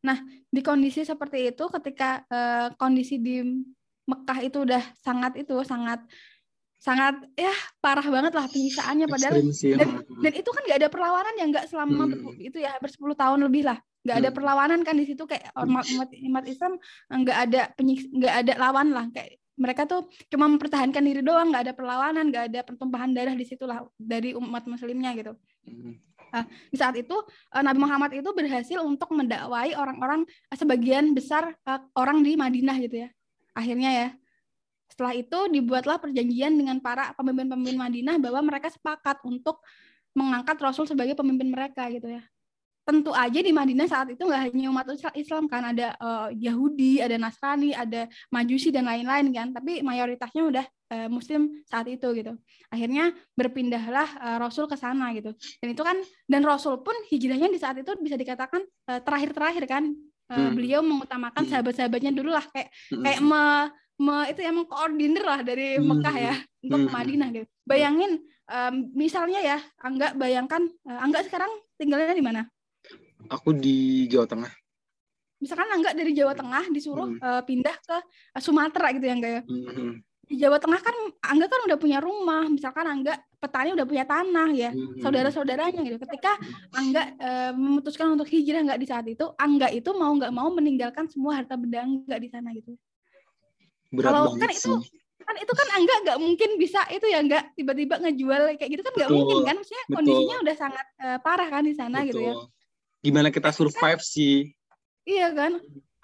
[0.00, 0.16] nah
[0.48, 3.44] di kondisi seperti itu ketika eh, kondisi di
[4.08, 6.00] Mekah itu udah sangat itu sangat
[6.80, 9.36] sangat ya parah banget lah penyiksaannya padahal
[9.76, 9.88] dan,
[10.24, 12.32] dan itu kan nggak ada perlawanan yang nggak selama Hmm.
[12.40, 14.36] itu ya bersepuluh tahun lebih lah nggak ada Hmm.
[14.40, 16.80] perlawanan kan di situ kayak umat umat, umat Islam
[17.12, 21.68] nggak ada penyik nggak ada lawan lah kayak mereka tuh cuma mempertahankan diri doang nggak
[21.68, 25.36] ada perlawanan nggak ada pertumpahan darah di situ lah dari umat muslimnya gitu
[25.68, 26.00] Hmm.
[26.72, 27.16] Di saat itu
[27.54, 31.54] eh, Nabi Muhammad itu berhasil untuk mendakwai orang-orang eh, sebagian besar
[31.94, 33.08] orang di Madinah gitu ya.
[33.54, 34.08] Akhirnya ya
[34.90, 39.62] setelah itu dibuatlah perjanjian dengan para pemimpin-pemimpin Madinah bahwa mereka sepakat untuk
[40.12, 42.22] mengangkat Rasul sebagai pemimpin mereka gitu ya
[42.80, 46.98] tentu aja di Madinah saat itu nggak hanya umat Isla- Islam kan ada eh, Yahudi
[46.98, 52.34] ada Nasrani ada Majusi dan lain-lain kan tapi mayoritasnya udah eh, Muslim saat itu gitu
[52.68, 57.58] akhirnya berpindahlah eh, Rasul ke sana gitu dan itu kan dan Rasul pun hijrahnya di
[57.58, 59.84] saat itu bisa dikatakan eh, terakhir-terakhir kan
[60.30, 60.54] Eh, Hmm.
[60.54, 61.50] beliau mengutamakan Hmm.
[61.50, 63.02] sahabat-sahabatnya dulu lah kayak Hmm.
[63.02, 63.42] kayak me,
[63.98, 65.90] me- itu ya mengkoordinir lah dari Hmm.
[65.90, 66.94] Mekah ya untuk Hmm.
[66.94, 72.46] Madinah gitu bayangin em, misalnya ya Angga bayangkan eh, Angga sekarang tinggalnya di mana
[73.30, 74.52] Aku di Jawa Tengah.
[75.40, 77.16] misalkan Angga dari Jawa Tengah disuruh Hmm.
[77.18, 77.96] eh, pindah ke
[78.30, 79.96] eh, Sumatera gitu ya Angga ya Hmm.
[80.20, 80.92] di Jawa Tengah kan
[81.24, 85.00] Angga kan udah punya rumah misalkan Angga petani udah punya tanah ya Hmm.
[85.00, 86.36] saudara-saudaranya gitu ketika
[86.70, 91.08] Angga eh, memutuskan untuk hijrah nggak di saat itu Angga itu mau nggak mau meninggalkan
[91.08, 92.76] semua harta benda Angga di sana gitu
[93.88, 94.60] Berat Kalau kan sih.
[94.60, 94.72] itu
[95.20, 98.92] kan itu kan Angga nggak mungkin bisa itu ya nggak tiba-tiba ngejual kayak gitu kan
[98.92, 99.96] nggak Betul, mungkin kan maksudnya betul.
[99.96, 102.59] kondisinya udah sangat eh, parah kan di sana gitu ya Betul.
[103.00, 104.52] Gimana kita survive sih?
[105.08, 105.52] Iya kan?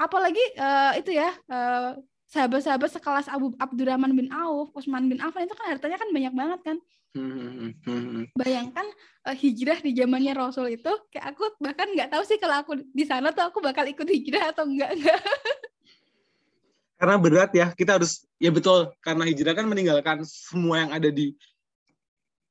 [0.00, 1.90] Apalagi eh, itu ya eh,
[2.32, 6.61] sahabat-sahabat sekelas Abu Abdurrahman bin Auf, Utsman bin Affan itu kan hartanya kan banyak banget
[6.64, 6.76] kan.
[7.16, 7.72] Hmm.
[7.85, 8.28] Hmm.
[8.37, 8.87] Bayangkan
[9.28, 13.04] eh, hijrah di zamannya Rasul itu kayak aku bahkan nggak tahu sih kalau aku di
[13.04, 15.20] sana tuh aku bakal ikut hijrah atau enggak enggak.
[16.96, 21.37] Karena berat ya, kita harus ya betul karena hijrah kan meninggalkan semua yang ada di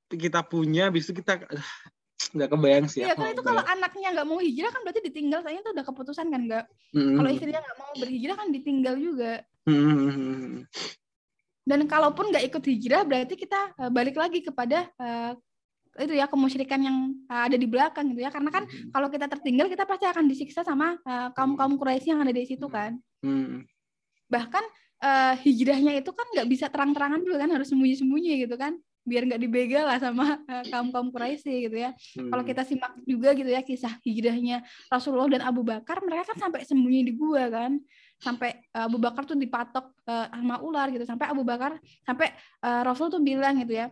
[0.05, 1.41] kita punya, habis itu kita
[2.33, 3.05] nggak kebayang sih.
[3.05, 5.85] Iya kan nggak itu kalau anaknya nggak mau hijrah kan berarti ditinggal saya itu udah
[5.85, 6.65] keputusan kan enggak.
[6.95, 7.15] Hmm.
[7.19, 9.33] Kalau istrinya nggak mau berhijrah kan ditinggal juga.
[9.65, 10.65] Hmm.
[11.65, 15.31] Dan kalaupun nggak ikut hijrah berarti kita eh, balik lagi kepada eh,
[15.95, 16.97] itu ya kemusyrikan yang
[17.29, 18.31] eh, ada di belakang gitu ya.
[18.33, 22.33] Karena kan kalau kita tertinggal kita pasti akan disiksa sama eh, kaum-kaum Quraisy yang ada
[22.33, 22.97] di situ kan.
[23.21, 23.65] Hmm.
[24.31, 24.63] Bahkan
[25.03, 29.41] eh, hijrahnya itu kan nggak bisa terang-terangan juga kan harus sembunyi-sembunyi gitu kan biar nggak
[29.41, 31.93] dibegal lah sama eh, kaum-kaum Quraisy gitu ya.
[32.17, 32.33] Hmm.
[32.33, 36.65] Kalau kita simak juga gitu ya kisah hijrahnya Rasulullah dan Abu Bakar, mereka kan sampai
[36.65, 37.77] sembunyi di gua kan.
[38.17, 41.05] Sampai eh, Abu Bakar tuh dipatok eh, sama ular gitu.
[41.05, 42.33] Sampai Abu Bakar sampai
[42.65, 43.87] eh, Rasul tuh bilang gitu ya.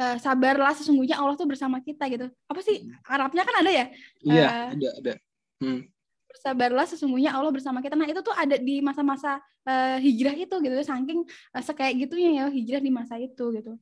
[0.00, 2.32] sabarlah sesungguhnya Allah tuh bersama kita gitu.
[2.48, 3.84] Apa sih Arabnya kan ada ya?
[4.24, 5.12] Iya, eh, ada ada.
[5.60, 5.80] Hmm.
[6.30, 7.98] Bersabarlah sesungguhnya Allah bersama kita.
[7.98, 12.44] Nah, itu tuh ada di masa-masa eh, hijrah itu gitu saking eh, sekayak gitunya ya
[12.48, 13.74] hijrah di masa itu gitu.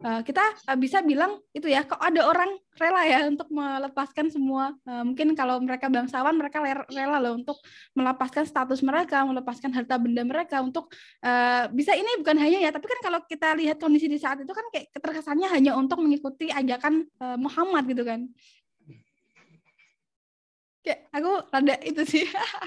[0.00, 2.48] Eh, kita eh, bisa bilang itu ya kok ada orang
[2.80, 7.60] rela ya untuk melepaskan semua eh, mungkin kalau mereka bangsawan mereka rela loh untuk
[7.92, 10.88] melepaskan status mereka melepaskan harta benda mereka untuk
[11.20, 14.48] eh, bisa ini bukan hanya ya tapi kan kalau kita lihat kondisi di saat itu
[14.48, 18.24] kan kayak keterkesannya hanya untuk mengikuti ajakan eh, Muhammad gitu kan
[20.80, 22.24] kayak aku rada itu sih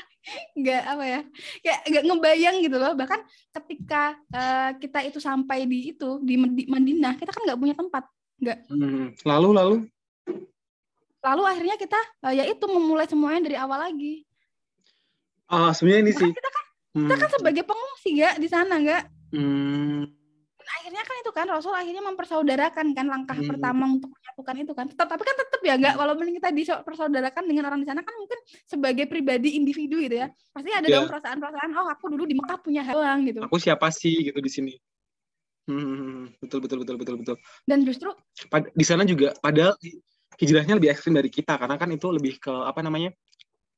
[0.59, 1.21] nggak apa ya
[1.65, 3.19] kayak nggak ngebayang gitu loh bahkan
[3.51, 6.37] ketika eh, kita itu sampai di itu di
[6.69, 8.05] Madinah kita kan nggak punya tempat
[8.43, 9.15] Hmm.
[9.23, 9.75] Lalu lalu
[11.23, 11.95] lalu akhirnya kita
[12.27, 14.27] eh, ya itu memulai semuanya dari awal lagi
[15.47, 16.27] ah sebenarnya ini sih.
[16.27, 17.09] Bahkan kita kan Hmm.
[17.09, 20.05] kita kan sebagai pengungsi nggak di sana nggak Hmm.
[20.83, 23.47] Akhirnya kan itu kan Rasul akhirnya mempersaudarakan kan langkah Hmm.
[23.55, 27.63] pertama untuk menyatukan itu kan tetap tapi kan tetap ya nggak walaupun kita dipersaudarakan dengan
[27.71, 28.35] orang di sana kan mungkin
[28.67, 30.99] sebagai pribadi individu gitu ya pasti ada Ya.
[30.99, 34.51] dong perasaan-perasaan oh aku dulu di Mekah punya doang gitu Aku siapa sih gitu di
[34.51, 34.73] sini?
[35.71, 36.35] Hmm.
[36.43, 37.35] Betul betul betul betul betul.
[37.63, 38.11] dan justru
[38.51, 39.79] Pad- di sana juga padahal
[40.35, 43.15] hijrahnya lebih ekstrim dari kita karena kan itu lebih ke apa namanya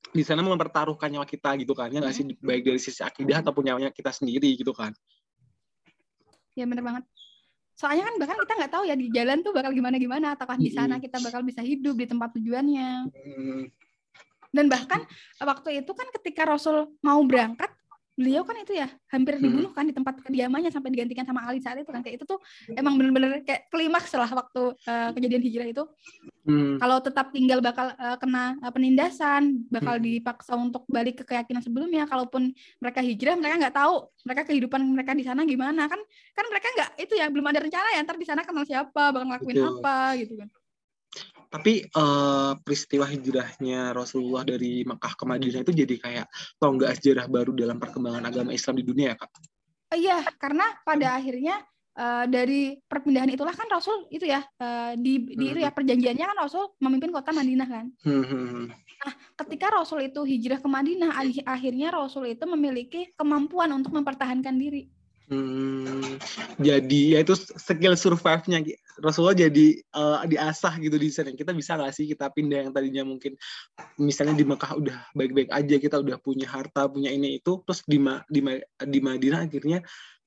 [0.10, 3.62] di sana mempertaruhkan nyawa kita gitu kan ya nggak sih baik dari sisi akidah ataupun
[3.62, 4.90] nyawanya kita sendiri gitu kan
[6.56, 7.04] Ya bener banget.
[7.76, 10.72] Soalnya kan bahkan kita nggak tahu ya di jalan tuh bakal gimana gimana, apakah di
[10.72, 13.12] sana kita bakal bisa hidup di tempat tujuannya.
[14.56, 15.04] Dan bahkan
[15.44, 17.68] waktu itu kan ketika Rasul mau berangkat,
[18.16, 19.44] beliau kan itu ya hampir Hmm.
[19.44, 22.40] dibunuh kan di tempat kediamannya sampai digantikan sama Ali saat itu kan kayak itu tuh
[22.72, 25.84] emang bener-bener kayak klimaks lah waktu eh, kejadian hijrah itu.
[26.48, 30.06] hmm, Kalau tetap tinggal bakal eh, kena eh, penindasan, bakal Hmm.
[30.08, 32.08] dipaksa untuk balik ke keyakinan sebelumnya.
[32.08, 36.00] Kalaupun mereka hijrah, mereka nggak tahu mereka kehidupan mereka di sana gimana kan?
[36.36, 39.28] Kan mereka nggak itu ya belum ada rencana ya ntar di sana kenal siapa, bakal
[39.28, 39.72] ngelakuin Betul.
[39.84, 40.50] apa gitu kan?
[41.50, 46.28] Tapi eh, peristiwa hijrahnya Rasulullah dari Mekah ke Madinah itu jadi kayak
[46.60, 49.32] tonggak sejarah baru dalam perkembangan agama Islam di dunia ya kak
[49.96, 51.62] Iya, karena pada akhirnya
[51.96, 56.38] eh, dari perpindahan itulah kan Rasul itu ya eh, di, di itu ya perjanjiannya kan
[56.42, 57.86] Rasul memimpin kota Madinah kan.
[58.04, 58.66] Hmm, hmm, hmm.
[59.38, 64.90] Ketika Rasul itu hijrah ke Madinah, akhir- akhirnya Rasul itu memiliki kemampuan untuk mempertahankan diri.
[65.26, 66.22] Hmm,
[66.62, 68.62] jadi ya itu skill survive-nya.
[69.02, 71.34] Rasulullah jadi eh, diasah gitu di sana.
[71.34, 73.34] Kita bisa nggak sih kita pindah yang tadinya mungkin
[73.98, 77.98] misalnya di Mekah udah baik-baik aja kita udah punya harta punya ini itu terus di
[77.98, 79.82] Ma- di, Ma- di Madinah akhirnya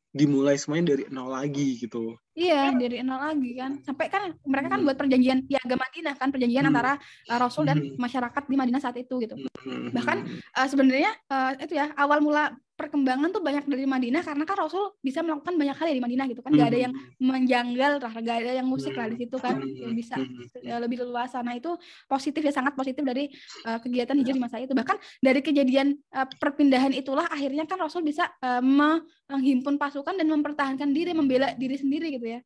[0.09, 2.17] dimulai semuanya dari nol lagi gitu.
[2.35, 3.79] Iya, dari nol lagi kan.
[3.87, 4.87] Sampai kan mereka kan Hmm.
[4.89, 6.75] buat perjanjian piagam Madinah kan, perjanjian Hmm.
[6.75, 6.93] antara
[7.31, 7.95] uh, Rasul dan Hmm.
[8.03, 9.39] masyarakat di Madinah saat itu gitu.
[9.63, 9.95] Hmm.
[9.95, 10.17] Bahkan
[10.59, 14.95] uh, sebenarnya uh, itu ya awal mula perkembangan tuh banyak dari Madinah karena kan Rasul
[15.03, 16.55] bisa melakukan banyak hal ya di Madinah gitu kan.
[16.55, 19.59] Gak ada yang menjanggal lah, gak ada yang musik lah di situ kan.
[19.59, 19.91] Hmm.
[19.91, 20.63] Yang bisa Hmm.
[20.63, 21.43] ya, lebih leluasa.
[21.43, 21.75] Nah itu
[22.07, 23.27] positif ya sangat positif dari
[23.67, 24.71] uh, kegiatan hijrah di masa itu.
[24.71, 30.31] Bahkan dari kejadian uh, perpindahan itulah akhirnya kan Rasul bisa uh, me- menghimpun pasukan dan
[30.31, 32.41] mempertahankan diri, membela diri sendiri gitu ya.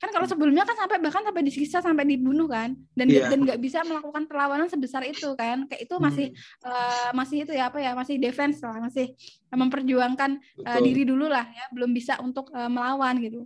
[0.00, 2.72] Kan kalau sebelumnya kan sampai bahkan sampai disiksa sampai dibunuh kan.
[2.96, 3.28] Dan Iya.
[3.28, 5.68] dan nggak bisa melakukan perlawanan sebesar itu kan.
[5.68, 6.26] Kayak itu masih
[6.64, 9.12] uh, masih itu ya apa ya masih defense lah masih
[9.52, 13.44] memperjuangkan uh, diri dulu lah ya belum bisa untuk uh, melawan gitu.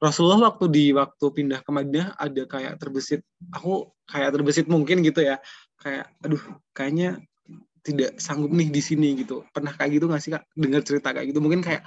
[0.00, 5.20] Rasulullah waktu di waktu pindah ke Madinah ada kayak terbesit aku kayak terbesit mungkin gitu
[5.20, 5.36] ya.
[5.76, 6.40] Kayak aduh
[6.72, 7.20] kayaknya
[7.84, 9.44] tidak sanggup nih di sini gitu.
[9.52, 10.44] Pernah kayak gitu nggak sih kak?
[10.54, 11.40] Dengar cerita kayak gitu.
[11.42, 11.82] Mungkin kayak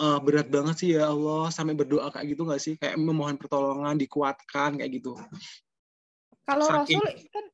[0.00, 1.52] eh, berat banget sih ya Allah.
[1.52, 2.74] Sampai berdoa kayak gitu nggak sih?
[2.80, 5.12] Kayak memohon pertolongan dikuatkan kayak gitu.
[6.48, 7.44] Kalau Rasul kan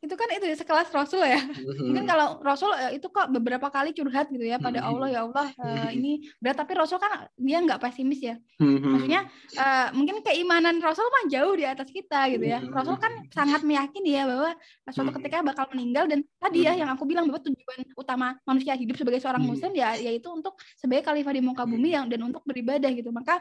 [0.00, 1.36] itu kan itu ya sekelas Rasul ya.
[1.60, 4.88] Mungkin kalau Rasul eh, itu kok beberapa kali curhat gitu ya pada Mhm.
[4.88, 5.98] Allah ya Allah eh, Mhm.
[6.00, 8.40] ini berat tapi Rasul kan dia nggak pesimis ya.
[8.60, 12.64] Maksudnya eh, mungkin keimanan Rasul mah jauh di atas kita gitu ya.
[12.64, 12.72] Mhm.
[12.72, 14.56] Rasul kan sangat meyakini ya bahwa
[14.88, 15.16] suatu Mhm.
[15.20, 16.80] ketika bakal meninggal dan tadi ya Mhm.
[16.80, 19.50] yang aku bilang bahwa tujuan utama manusia hidup sebagai seorang Mhm.
[19.52, 23.12] muslim ya yaitu untuk sebagai khalifah di muka bumi yang dan untuk beribadah gitu.
[23.12, 23.36] Maka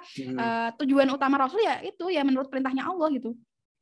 [0.75, 3.31] tujuan utama Rasul ya itu ya menurut perintahnya Allah gitu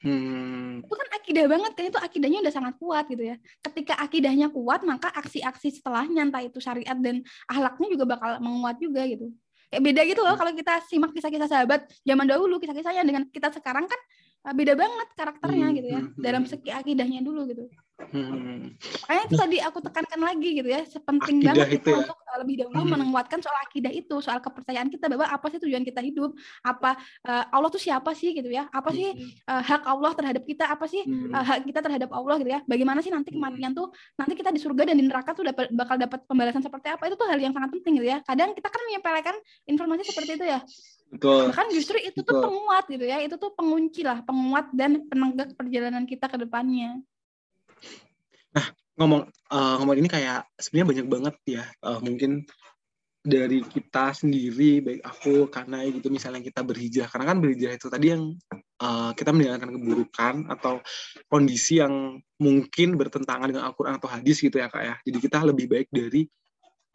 [0.07, 0.79] Hmm.
[0.79, 3.35] itu kan akidah banget kan itu akidahnya udah sangat kuat gitu ya
[3.67, 9.03] ketika akidahnya kuat maka aksi-aksi setelahnya entah itu syariat dan ahlaknya juga bakal menguat juga
[9.03, 9.35] gitu
[9.67, 13.83] kayak beda gitu loh kalau kita simak kisah-kisah sahabat zaman dahulu kisah-kisahnya dengan kita sekarang
[13.83, 13.99] kan
[14.47, 16.23] uh, beda banget karakternya Hmm, gitu ya hmm, hmm.
[16.23, 17.67] dalam segi akidahnya dulu gitu
[17.97, 18.77] Hmm.
[18.77, 21.97] makanya itu tadi aku tekankan lagi gitu ya sepenting Akidah banget itu kita ya.
[22.05, 22.93] untuk uh, lebih dahulu Hmm.
[22.93, 26.93] menguatkan soal akidah itu soal kepercayaan kita bahwa apa sih tujuan kita hidup apa
[27.25, 29.17] uh, Allah tuh siapa sih gitu ya apa sih
[29.49, 31.33] uh, hak Allah terhadap kita apa sih Hmm.
[31.33, 32.59] uh, hak kita terhadap Allah gitu ya.
[32.69, 33.41] Bagaimana sih nanti Hmm.
[33.41, 36.93] kematian tuh nanti kita di surga dan di neraka tuh dapat bakal dapat pembalasan seperti
[36.93, 37.01] apa?
[37.09, 38.21] Itu tuh hal yang sangat penting gitu ya.
[38.21, 40.59] Kadang kita kan menyepelekan informasi seperti itu ya.
[41.07, 42.43] betul Bahkan justru itu tuh Betul.
[42.45, 43.17] penguat gitu ya.
[43.23, 46.99] Itu tuh pengunci lah, penguat dan penenggak perjalanan kita ke depannya.
[48.97, 52.43] Ngomong eh, ngomong ini kayak sebenarnya banyak banget ya eh, mungkin
[53.27, 57.11] dari kita sendiri baik aku karena gitu misalnya kita berhijrah.
[57.11, 58.23] Karena kan berhijrah itu tadi yang
[58.55, 60.79] eh, kita meninggalkan keburukan atau
[61.27, 64.95] kondisi yang mungkin bertentangan dengan Al-Quran atau hadis gitu ya kak ya.
[65.03, 66.25] Jadi kita lebih baik dari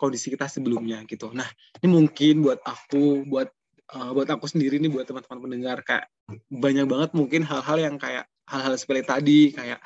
[0.01, 1.31] kondisi kita sebelumnya gitu.
[1.37, 1.47] Nah
[1.79, 3.53] ini mungkin buat aku buat
[3.93, 6.09] eh, buat aku sendiri nih buat teman-teman pendengar kayak
[6.49, 9.79] banyak banget mungkin hal-hal yang kayak hal-hal sepele tadi kayak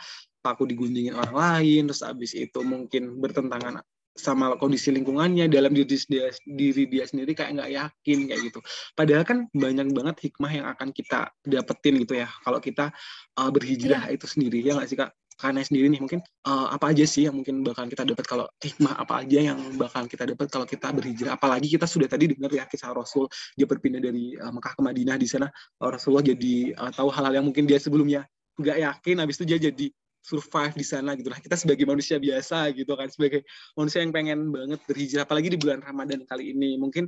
[0.47, 3.83] takut digunjingin orang lain terus abis itu mungkin bertentangan
[4.17, 8.59] sama kondisi lingkungannya dalam diri dia, diri dia sendiri kayak nggak yakin kayak gitu.
[8.97, 12.29] Padahal kan banyak banget hikmah yang akan kita dapetin gitu ya.
[12.43, 12.91] Kalau kita
[13.37, 15.13] uh, berhijrah itu sendiri ya nggak sih kak?
[15.37, 18.25] Karena sendiri nih mungkin uh, apa aja sih yang mungkin bakal kita dapat?
[18.25, 21.37] Kalau hikmah apa aja yang bakal kita dapat kalau kita berhijrah?
[21.37, 25.21] Apalagi kita sudah tadi dengar ya kisah Rasul dia berpindah dari uh, Mekah ke Madinah
[25.21, 28.25] di sana uh, Rasulullah jadi uh, tahu hal-hal yang mungkin dia sebelumnya
[28.57, 29.93] nggak yakin habis itu dia jadi
[30.27, 31.39] survive di sana gitu lah.
[31.39, 33.47] Kita sebagai manusia biasa gitu kan sebagai
[33.79, 36.75] manusia yang pengen banget berhijrah apalagi di bulan Ramadan kali ini.
[36.83, 37.07] Mungkin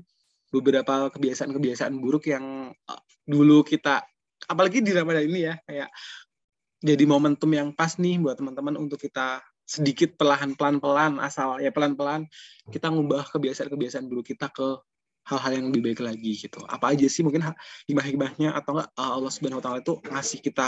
[0.55, 4.01] beberapa kebiasaan-kebiasaan buruk yang uh, dulu kita
[4.49, 5.91] apalagi di Ramadan ini ya kayak
[6.79, 12.25] jadi momentum yang pas nih buat teman-teman untuk kita sedikit perlahan pelan-pelan asal ya pelan-pelan
[12.73, 14.81] kita ngubah kebiasaan-kebiasaan buruk kita ke
[15.29, 17.45] hal-hal yang lebih baik lagi gitu apa aja sih mungkin
[17.85, 20.67] hikmah-hikmahnya atau enggak uh, Allah Subhanahu Wa Taala itu ngasih kita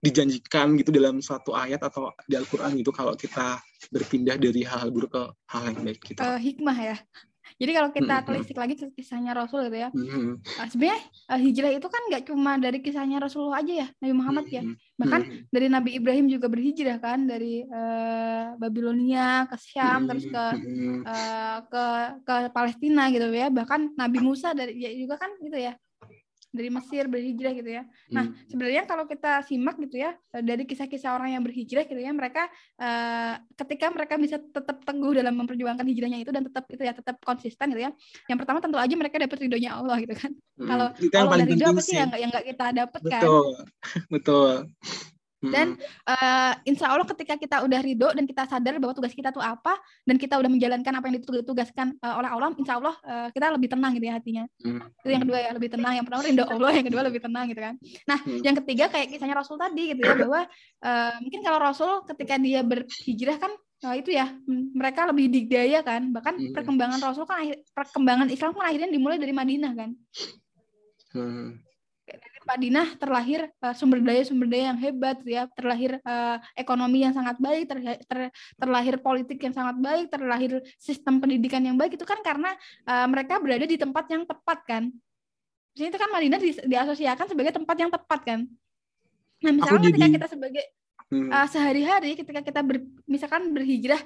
[0.00, 3.60] dijanjikan gitu dalam suatu ayat atau di Al-Quran gitu kalau kita
[3.92, 6.20] berpindah dari hal-hal buruk ke hal yang baik gitu.
[6.24, 6.96] Eh, hikmah ya.
[7.56, 8.26] Jadi kalau kita Mhm.
[8.26, 9.88] telisik lagi ke kisahnya Rasul gitu ya.
[9.90, 10.38] Mhm.
[10.44, 14.46] eh, sebenarnya eh, hijrah itu kan nggak cuma dari kisahnya Rasulullah aja ya, Nabi Muhammad
[14.46, 14.62] ya.
[15.00, 20.44] Bahkan dari Nabi Ibrahim juga berhijrah kan dari eh, Babilonia ke Syam terus ke
[21.08, 21.84] eh, ke
[22.22, 25.72] ke Palestina gitu ya bahkan Nabi Musa dari ya juga kan gitu ya
[26.50, 28.50] dari Mesir berhijrah gitu ya nah Mhm.
[28.50, 32.50] sebenarnya kalau kita simak gitu ya eh, dari kisah-kisah orang yang berhijrah gitu ya mereka
[32.76, 37.16] eh, ketika mereka bisa tetap teguh dalam memperjuangkan hijrahnya itu dan tetap itu ya tetap
[37.22, 37.90] konsisten gitu ya
[38.26, 40.68] yang pertama tentu aja mereka dapat ridhonya Allah gitu kan Mhm.
[40.68, 41.96] kalau itu yang Allah paling dan ridho apa sih sih.
[41.96, 43.46] yang nggak yang nggak kita dapat kan Betul,
[44.10, 44.50] betul.
[45.40, 49.40] Dan uh, insya Allah ketika kita udah ridho dan kita sadar bahwa tugas kita tuh
[49.40, 49.72] apa
[50.04, 53.72] dan kita udah menjalankan apa yang ditugaskan uh, oleh Allah, insya Allah uh, kita lebih
[53.72, 54.44] tenang gitu ya hatinya.
[54.60, 54.84] Hmm.
[55.00, 55.92] Itu yang kedua ya lebih tenang.
[55.96, 57.74] Yang pertama ridho Allah, yang kedua lebih tenang gitu kan.
[58.04, 58.40] Nah hmm.
[58.44, 60.40] yang ketiga kayak kisahnya Rasul tadi gitu ya bahwa
[60.84, 64.28] uh, mungkin kalau Rasul ketika dia berhijrah kan Nah, itu ya
[64.76, 66.52] mereka lebih digdaya kan bahkan hmm.
[66.52, 69.90] perkembangan Rasul kan perkembangan Islam kan akhirnya dimulai dari Madinah kan
[71.16, 71.69] hmm
[72.40, 75.44] dari Madinah terlahir uh, sumber daya sumber daya yang hebat ya.
[75.52, 78.18] Terlahir uh, ekonomi yang sangat baik ter, ter,
[78.56, 82.56] terlahir politik yang sangat baik terlahir sistem pendidikan yang baik itu kan karena
[82.88, 84.88] uh, mereka berada di tempat yang tepat kan.
[85.76, 88.40] Jadi itu kan Madinah di, diasosiasikan sebagai tempat yang tepat kan.
[89.44, 90.64] Nah misalnya ketika kita sebagai
[91.12, 94.00] uh, sehari-hari ketika kita ber, misalkan berhijrah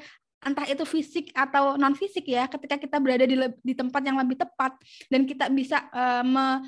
[0.45, 3.33] entah itu fisik atau non fisik ya ketika kita berada di
[3.65, 4.77] di tempat yang lebih tepat
[5.09, 6.61] dan kita bisa uh, me,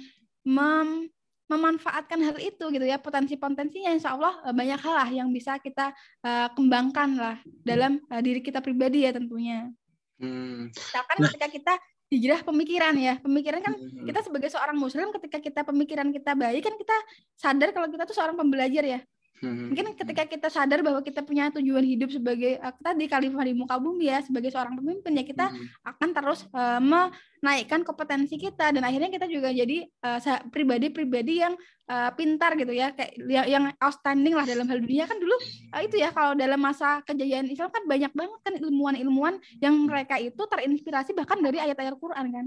[0.48, 1.12] mem,
[1.46, 5.94] memanfaatkan hal itu gitu ya potensi-potensinya insya Allah uh, banyak hal lah yang bisa kita
[6.26, 9.70] uh, kembangkan lah dalam uh, diri kita pribadi ya tentunya.
[10.18, 10.74] Hmm.
[10.74, 11.30] Misalkan nah.
[11.30, 11.74] ketika kita
[12.06, 14.06] hijrah pemikiran ya pemikiran kan hmm.
[14.06, 16.96] kita sebagai seorang muslim ketika kita pemikiran kita baik kan kita
[17.34, 19.00] sadar kalau kita tuh seorang pembelajar ya
[19.36, 19.68] Hmm.
[19.68, 23.76] Mungkin ketika kita sadar bahwa kita punya tujuan hidup sebagai uh, tadi khalifah di muka
[23.76, 25.84] bumi ya sebagai seorang pemimpin ya kita hmm.
[25.84, 31.52] akan terus uh, menaikkan kompetensi kita dan akhirnya kita juga jadi uh, pribadi-pribadi yang
[31.92, 35.36] uh, pintar gitu ya kayak yang, yang outstanding lah dalam hal dunia kan dulu
[35.76, 40.16] uh, itu ya kalau dalam masa kejayaan Islam kan banyak banget kan ilmuwan-ilmuwan yang mereka
[40.16, 42.46] itu terinspirasi bahkan dari ayat-ayat Quran kan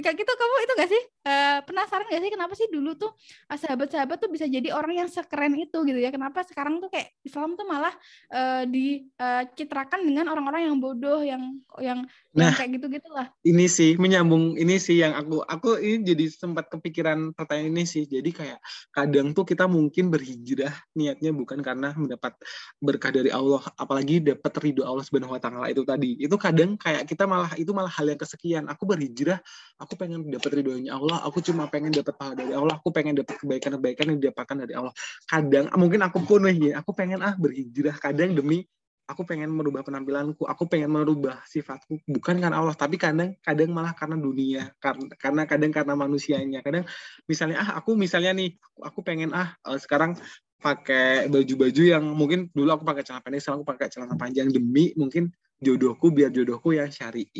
[0.00, 1.02] kayak gitu kamu itu gak sih?
[1.22, 3.12] Uh, penasaran gak sih kenapa sih dulu tuh
[3.52, 6.08] uh, sahabat-sahabat tuh bisa jadi orang yang sekeren itu gitu ya?
[6.08, 7.92] Kenapa sekarang tuh kayak Islam tuh malah
[8.32, 13.66] uh, dicitrakan uh, dengan orang-orang yang bodoh yang yang, nah, yang kayak gitu gitulah ini
[13.66, 18.04] sih menyambung ini sih yang aku aku ini jadi sempat kepikiran pertanyaan ini sih.
[18.06, 18.58] Jadi kayak
[18.94, 22.36] kadang tuh kita mungkin berhijrah niatnya bukan karena mendapat
[22.78, 26.16] berkah dari Allah apalagi dapat ridho Allah subhanahu wa taala itu tadi.
[26.22, 28.64] Itu kadang kayak kita malah itu malah hal yang kesekian.
[28.70, 29.42] Aku berhijrah
[29.82, 31.18] aku pengen dapat ridhonya Allah.
[31.26, 32.78] Aku cuma pengen dapat pahala dari Allah.
[32.78, 34.94] Aku pengen dapat kebaikan-kebaikan yang didapatkan dari Allah.
[35.26, 37.98] Kadang mungkin aku pun nih aku pengen ah berhijrah.
[37.98, 38.62] Kadang demi
[39.10, 40.46] aku pengen merubah penampilanku.
[40.46, 41.98] Aku pengen merubah sifatku.
[42.06, 44.70] Bukan karena Allah tapi kadang kadang malah karena dunia.
[44.78, 46.62] Karena karena kadang karena manusianya.
[46.62, 46.86] Kadang
[47.26, 50.14] misalnya ah aku misalnya nih aku pengen ah eh, sekarang
[50.62, 54.46] pakai baju-baju yang mungkin dulu aku pakai celana pendek sekarang aku pakai celana panjang.
[54.46, 57.30] Demi mungkin jodohku biar jodohku yang syari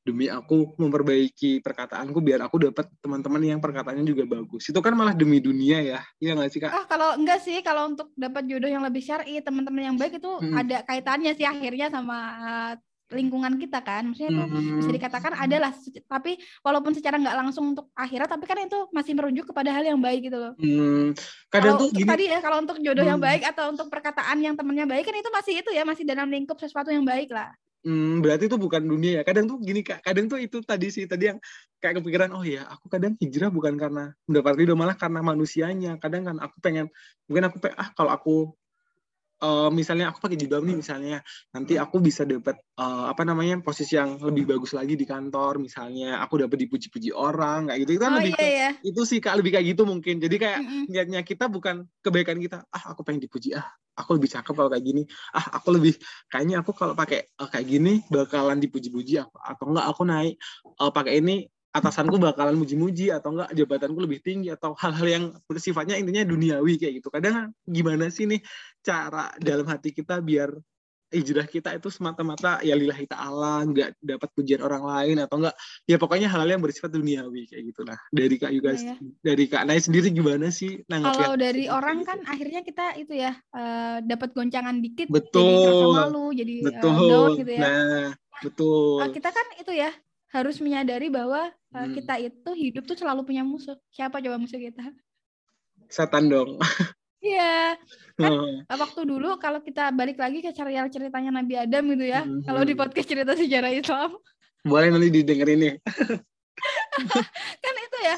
[0.00, 4.64] demi aku memperbaiki perkataanku biar aku dapat teman-teman yang perkataannya juga bagus.
[4.72, 6.72] Itu kan malah demi dunia ya iya nggak sih kak?
[6.72, 10.32] Ah kalau enggak sih kalau untuk dapat jodoh yang lebih syari teman-teman yang baik itu
[10.32, 10.56] hmm.
[10.56, 12.72] ada kaitannya sih akhirnya sama uh,
[13.08, 14.78] lingkungan kita kan maksudnya itu hmm.
[14.84, 15.72] bisa dikatakan adalah
[16.04, 20.00] tapi walaupun secara nggak langsung untuk akhirat tapi kan itu masih merujuk kepada hal yang
[20.00, 21.16] baik gitu loh hmm.
[21.48, 23.12] kadang kalau tuh gini, tadi ya kalau untuk jodoh hmm.
[23.16, 26.28] yang baik atau untuk perkataan yang temennya baik kan itu masih itu ya masih dalam
[26.28, 27.48] lingkup sesuatu yang baik lah
[27.86, 29.22] Hmm, berarti itu bukan dunia ya.
[29.22, 31.38] Kadang tuh gini kak, kadang tuh itu tadi sih tadi yang
[31.78, 35.94] kayak kepikiran, oh ya aku kadang hijrah bukan karena mendapat ridho malah karena manusianya.
[36.02, 36.90] Kadang kan aku pengen,
[37.30, 38.34] mungkin aku pengen, ah kalau aku
[39.42, 41.16] uh, misalnya aku pakai jilbab nih misalnya
[41.54, 46.18] nanti aku bisa dapat uh, apa namanya posisi yang lebih bagus lagi di kantor misalnya
[46.22, 48.70] aku dapat dipuji-puji orang kayak gitu itu kan oh, lebih iya, iya.
[48.82, 50.84] itu sih kak lebih kayak gitu mungkin jadi kayak mm-hmm.
[50.90, 53.66] niatnya kita bukan kebaikan kita ah aku pengen dipuji ah
[53.98, 55.02] aku lebih cakep kalau kayak gini
[55.34, 55.94] ah aku lebih
[56.30, 60.34] kayaknya aku kalau pakai uh, kayak gini bakalan dipuji-puji atau enggak aku naik
[60.78, 66.00] uh, pakai ini atasanku bakalan muji-muji atau enggak jabatanku lebih tinggi atau hal-hal yang bersifatnya
[66.00, 67.08] intinya duniawi kayak gitu.
[67.12, 68.40] Kadang gimana sih nih
[68.88, 70.56] cara dalam hati kita biar
[71.08, 75.56] hijrah kita itu semata-mata ya lillahi ta'ala nggak dapat pujian orang lain atau enggak
[75.88, 78.94] ya pokoknya hal-hal yang bersifat duniawi kayak gitulah dari kak juga ya, ya.
[79.24, 84.04] dari kak Nai sendiri gimana sih kalau dari orang kan akhirnya kita itu ya uh,
[84.04, 88.04] dapat goncangan dikit betul jadi malu jadi eh, betul uh, down gitu ya nah
[88.44, 89.90] betul uh, kita kan itu ya
[90.28, 91.92] harus menyadari bahwa uh, hmm.
[91.96, 93.76] kita itu hidup tuh selalu punya musuh.
[93.88, 94.84] Siapa coba musuh kita?
[95.88, 96.60] Setan dong.
[97.18, 97.74] Iya.
[98.14, 98.70] Kan hmm.
[98.70, 102.22] waktu dulu kalau kita balik lagi ke cerita ceritanya Nabi Adam gitu ya.
[102.22, 102.42] Hmm.
[102.46, 104.14] Kalau di podcast cerita sejarah Islam.
[104.62, 105.74] Boleh nanti didengerin nih.
[107.62, 108.16] kan itu ya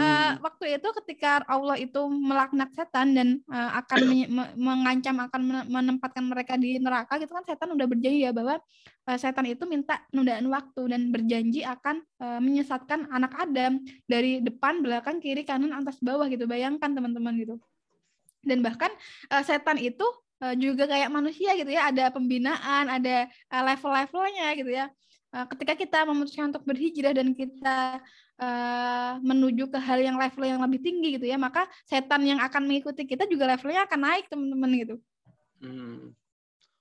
[0.00, 3.98] uh, waktu itu ketika Allah itu melaknat setan dan uh, akan
[4.36, 8.56] me mengancam akan menempatkan mereka di neraka gitu kan setan udah berjanji ya bahwa
[9.08, 14.80] uh, setan itu minta nundaan waktu dan berjanji akan uh, menyesatkan anak Adam dari depan
[14.80, 17.60] belakang kiri kanan atas bawah gitu bayangkan teman-teman gitu
[18.42, 18.90] dan bahkan
[19.30, 20.04] uh, setan itu
[20.42, 24.86] uh, juga kayak manusia gitu ya ada pembinaan ada uh, level-levelnya gitu ya
[25.32, 27.98] uh, ketika kita memutuskan untuk berhijrah dan kita
[28.42, 32.68] uh, menuju ke hal yang level yang lebih tinggi gitu ya, maka setan yang akan
[32.68, 34.94] mengikuti kita juga levelnya akan naik teman-teman gitu.
[35.62, 36.12] Hmm.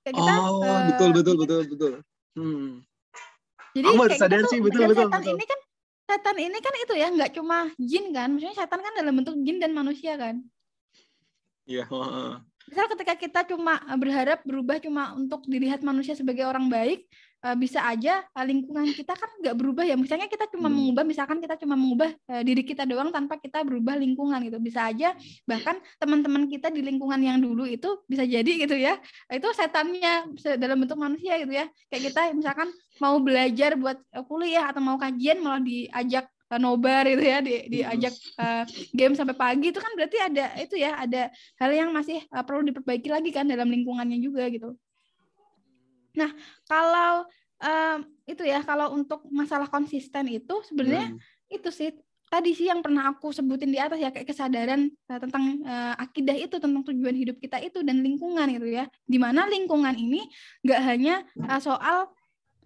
[0.02, 1.92] Kayak kita, oh, uh, betul betul betul betul.
[2.34, 2.82] Hmm.
[3.72, 5.36] Jadi kayak sadar kita tuh sih, betul, betul, setan betul.
[5.38, 5.60] ini kan
[6.12, 9.58] setan ini kan itu ya nggak cuma jin kan, maksudnya setan kan dalam bentuk jin
[9.64, 10.44] dan manusia kan.
[11.66, 11.86] Iya.
[12.70, 17.04] Misal ketika kita cuma eh, berharap berubah cuma untuk dilihat manusia sebagai orang baik,
[17.42, 19.98] eh, bisa aja eh, lingkungan kita kan nggak berubah ya.
[19.98, 20.78] Misalnya kita cuma Hmm.
[20.78, 22.10] mengubah, misalkan kita cuma mengubah
[22.46, 24.58] diri kita doang tanpa kita berubah lingkungan gitu.
[24.62, 25.14] Bisa aja
[25.50, 28.98] bahkan teman-teman kita di lingkungan yang dulu itu bisa jadi gitu ya.
[29.30, 31.66] Itu setannya se- dalam bentuk manusia gitu ya.
[31.90, 32.70] Kayak kita misalkan
[33.02, 33.98] mau belajar buat
[34.30, 39.72] kuliah atau mau kajian malah diajak nobar gitu ya, di, diajak eh, game sampai pagi
[39.72, 41.32] itu kan berarti ada itu ya, ada
[41.62, 44.76] hal yang masih uh, perlu diperbaiki lagi kan dalam lingkungannya juga gitu.
[46.12, 46.32] Nah,
[46.68, 47.24] kalau
[47.64, 47.98] um,
[48.28, 51.20] itu ya, kalau untuk masalah konsisten itu sebenarnya Hmm.
[51.48, 51.96] itu sih
[52.32, 56.36] tadi sih yang pernah aku sebutin di atas ya kayak kesadaran uh, tentang uh, akidah
[56.36, 58.88] itu tentang tujuan hidup kita itu dan lingkungan gitu ya.
[59.04, 60.24] Di mana lingkungan ini
[60.64, 62.08] nggak hanya uh, soal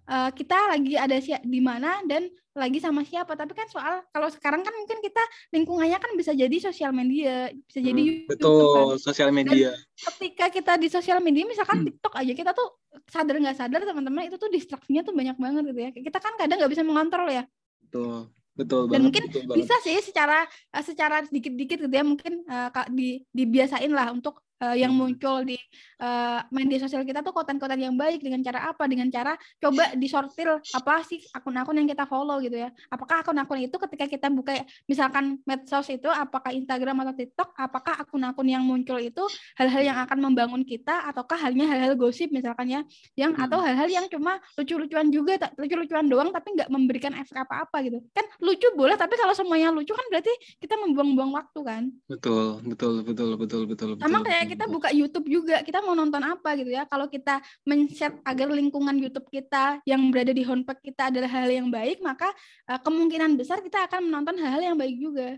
[0.06, 4.26] uh, kita lagi ada si di mana dan lagi sama siapa tapi kan soal kalau
[4.26, 8.32] sekarang kan mungkin kita lingkungannya kan bisa jadi sosial media bisa jadi Hmm, YouTube kan
[8.32, 9.70] betul sosial media.
[9.94, 11.86] ketika kita di sosial media misalkan Hmm.
[11.86, 12.68] TikTok aja kita tuh
[13.06, 16.56] sadar nggak sadar teman-teman itu tuh distraksinya tuh banyak banget gitu ya kita kan kadang
[16.56, 17.44] nggak bisa mengontrol ya
[17.82, 18.32] Betul.
[18.54, 19.04] Betul dan banget.
[19.04, 19.58] mungkin betul banget.
[19.60, 24.76] bisa sih secara eh, secara sedikit-dikit gitu ya mungkin ka- di dibiasain lah untuk eh,
[24.80, 25.00] yang Hmm.
[25.12, 25.56] muncul di
[25.96, 28.20] eh, media sosial kita tuh konten-konten yang baik.
[28.20, 28.84] Dengan cara apa?
[28.84, 32.68] Dengan cara coba disortir apa sih akun-akun yang kita follow gitu ya.
[32.88, 34.52] Apakah akun-akun itu ketika kita buka
[34.84, 39.24] misalkan medsos itu apakah Instagram atau TikTok apakah akun-akun yang muncul itu
[39.56, 41.08] hal-hal yang akan membangun kita?
[41.08, 42.80] Ataukah halnya hal-hal gosip misalkan ya
[43.16, 43.44] yang Hmm.
[43.48, 48.04] atau hal-hal yang cuma lucu-lucuan juga lucu-lucuan doang tapi nggak memberikan efek apa-apa gitu.
[48.12, 51.82] Kan lucu boleh tapi kalau semuanya lucu kan berarti kita membuang-buang waktu kan?
[52.08, 56.22] Betul, betul, betul, betul, betul, sama betul, kayak kita buka YouTube juga kita mau nonton
[56.22, 56.86] apa gitu ya.
[56.86, 61.68] Kalau kita men-set agar lingkungan YouTube kita yang berada di homepage kita adalah hal yang
[61.68, 62.30] baik maka
[62.70, 65.36] eh, kemungkinan besar kita akan menonton hal-hal yang baik juga.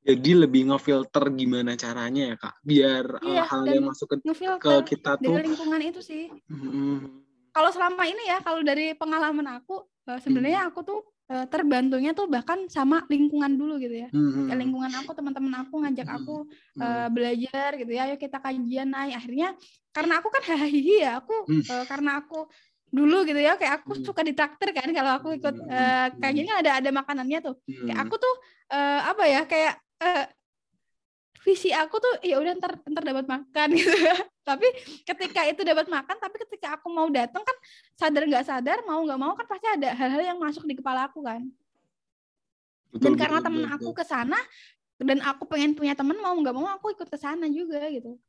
[0.00, 4.16] Jadi lebih ngefilter gimana caranya ya kak, biar uh, Iya, hal yang masuk ke,
[4.56, 6.32] ke kita dari tuh, lingkungan itu sih.
[6.48, 7.20] Hmm,
[7.52, 11.00] kalau selama ini ya kalau dari pengalaman aku eh, sebenarnya aku tuh
[11.32, 15.74] eh, terbantunya tuh bahkan sama lingkungan dulu gitu ya hmm, Kayak lingkungan aku teman-teman aku
[15.82, 16.16] ngajak Hmm.
[16.18, 16.34] aku
[16.82, 19.48] eh, belajar gitu ya ayo kita kajian naik akhirnya
[19.94, 21.62] karena aku kan hahihi ya aku Hmm.
[21.70, 22.38] eh, karena aku
[22.90, 24.02] dulu gitu ya kayak aku Hmm.
[24.02, 27.54] suka ditraktir kan kalau aku ikut eh, kajian kan ada ada makanannya tuh
[27.86, 28.34] kayak aku tuh
[28.74, 30.24] eh, apa ya kayak eh,
[31.40, 33.96] visi aku tuh ya udah ntar ntar dapat makan gitu.
[34.44, 34.66] Tapi
[35.08, 37.56] ketika itu dapat makan tapi ketika aku mau datang kan
[37.96, 41.24] sadar nggak sadar mau nggak mau kan pasti ada hal-hal yang masuk di kepala aku
[41.24, 41.40] kan.
[42.90, 44.38] Dan Betul, karena betul, temen betul, aku ke sana
[45.00, 48.20] dan aku pengen punya temen mau nggak mau aku ikut ke sana juga gitu.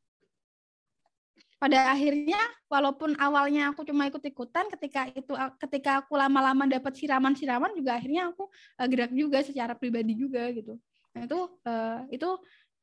[1.62, 8.02] Pada akhirnya walaupun awalnya aku cuma ikut-ikutan ketika itu ketika aku lama-lama dapat siraman-siraman juga
[8.02, 8.50] akhirnya aku
[8.82, 10.80] eh, gerak juga secara pribadi juga gitu.
[11.14, 12.30] Nah itu eh, itu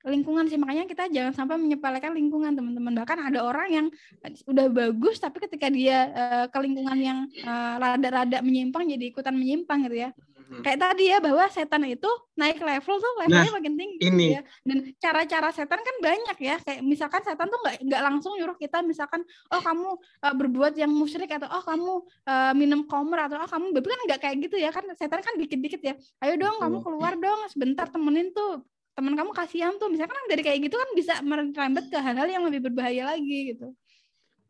[0.07, 0.59] lingkungan sih.
[0.61, 2.93] Makanya kita jangan sampai menyepelekan lingkungan teman-teman.
[3.03, 3.87] Bahkan ada orang yang
[4.23, 9.35] eh, udah bagus tapi ketika dia eh, ke lingkungan yang eh, rada-rada menyimpang jadi ikutan
[9.35, 10.11] menyimpang gitu ya.
[10.49, 10.65] Hmm.
[10.65, 14.41] kayak tadi ya bahwa setan itu naik level tuh levelnya makin tinggi gitu ini.
[14.41, 14.43] ya.
[14.65, 16.57] Dan cara-cara setan kan banyak ya.
[16.65, 19.21] Kayak misalkan setan tuh nggak nggak langsung nyuruh kita misalkan
[19.53, 21.93] oh kamu uh, berbuat yang musyrik atau oh kamu
[22.25, 24.73] uh, minum komer atau oh kamu babi kan nggak kayak gitu ya.
[24.73, 25.95] Kan setan kan dikit-dikit ya.
[26.25, 28.65] Ayo dong kamu keluar dong sebentar temenin tuh
[28.99, 32.43] teman kamu kasihan tuh misalkan kan dari kayak gitu kan bisa merembet ke hal-hal yang
[32.43, 33.71] lebih berbahaya lagi gitu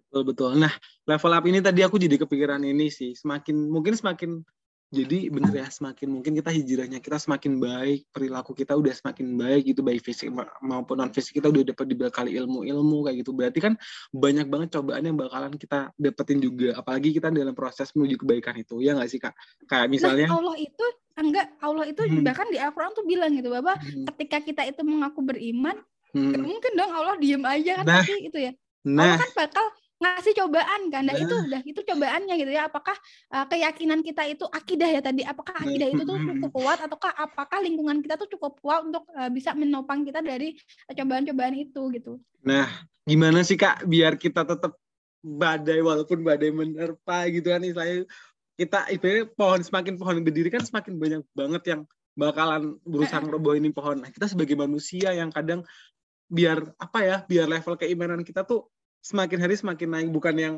[0.08, 0.50] Betul betul.
[0.56, 0.72] Nah,
[1.04, 3.12] level up ini tadi aku jadi kepikiran ini sih.
[3.12, 4.40] Semakin mungkin semakin
[4.88, 9.68] jadi bener ya semakin mungkin kita hijrahnya kita semakin baik perilaku kita udah semakin baik
[9.68, 13.36] gitu baik fisik ma- maupun non fisik kita udah dapat dibekali ilmu-ilmu kayak gitu.
[13.36, 13.76] Berarti kan
[14.16, 18.80] banyak banget cobaan yang bakalan kita dapetin juga apalagi kita dalam proses menuju kebaikan itu.
[18.80, 19.36] Ya nggak sih kak?
[19.68, 20.84] Kayak misalnya nah Allah itu
[21.20, 22.24] enggak Allah itu Hmm.
[22.24, 25.76] bahkan di Al-Quran tuh bilang gitu bahwa Hmm, ketika kita itu mengaku beriman
[26.16, 28.52] hmm, mungkin dong Allah diem aja kan Nah, itu ya.
[28.88, 29.66] Allah nah kan bakal
[29.98, 31.02] ngasih cobaan kan.
[31.06, 31.22] Nah, Nah.
[31.26, 32.70] itu udah itu cobaannya gitu ya.
[32.70, 32.94] Apakah
[33.34, 35.26] uh, keyakinan kita itu akidah ya tadi?
[35.26, 39.04] Apakah Nah, akidah itu tuh cukup kuat ataukah apakah lingkungan kita tuh cukup kuat untuk
[39.18, 40.54] uh, bisa menopang kita dari
[40.86, 42.12] uh, cobaan-cobaan itu gitu.
[42.46, 42.70] Nah,
[43.02, 44.78] gimana sih Kak biar kita tetap
[45.18, 48.06] badai walaupun badai menerpa gitu kan istilahnya
[48.54, 51.80] kita ibaratnya pohon semakin pohon berdiri kan semakin banyak banget yang
[52.18, 54.02] bakalan berusaha ngerobohin pohon.
[54.02, 55.62] Nah, kita sebagai manusia yang kadang
[56.26, 58.66] biar apa ya, biar level keimanan kita tuh
[59.02, 60.54] semakin hari semakin naik bukan yang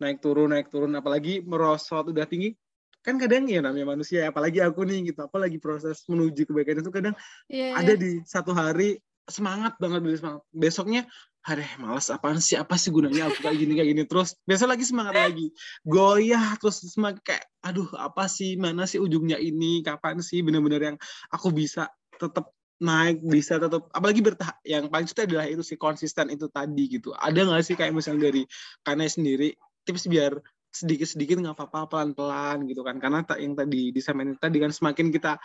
[0.00, 2.56] naik turun naik turun apalagi merosot udah tinggi.
[3.00, 7.16] Kan kadang ya namanya manusia apalagi aku nih gitu apalagi proses menuju kebaikan itu kadang
[7.48, 10.44] Iya, ada di satu hari semangat banget beli semangat.
[10.52, 11.08] Besoknya
[11.40, 14.02] aduh malas apaan sih apa sih gunanya aku kayak gini kayak gini?
[14.04, 15.48] Terus besok lagi semangat lagi.
[15.88, 20.96] Goyah terus semakin kayak aduh apa sih mana sih ujungnya ini kapan sih bener-bener yang
[21.32, 21.88] aku bisa
[22.20, 26.84] tetap naik bisa tetap apalagi bertahap yang paling susah adalah itu sih konsisten itu tadi
[26.88, 27.12] gitu.
[27.12, 28.42] Ada nggak sih kayak misalnya dari
[28.80, 29.52] Kane sendiri
[29.84, 30.40] tips biar
[30.72, 32.96] sedikit-sedikit nggak apa-apa pelan-pelan gitu kan?
[32.96, 35.36] Karena tak yang tadi disampaikan tadi kan semakin kita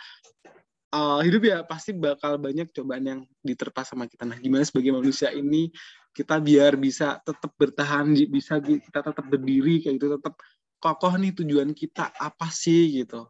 [0.96, 4.24] uh, hidup ya pasti bakal banyak cobaan yang diterpa sama kita.
[4.24, 5.68] Nah gimana sebagai manusia ini
[6.16, 10.40] kita biar bisa tetap bertahan bisa kita tetap berdiri kayak gitu tetap
[10.80, 13.28] kokoh nih tujuan kita apa sih gitu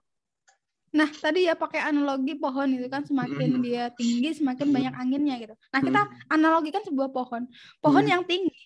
[0.96, 3.60] Nah, tadi ya pakai analogi pohon itu kan semakin Mm.
[3.60, 4.74] dia tinggi semakin Mm.
[4.74, 5.54] banyak anginnya gitu.
[5.72, 7.44] Nah, kita Hmm, analogikan sebuah pohon.
[7.84, 8.12] Pohon Mm.
[8.16, 8.56] yang tinggi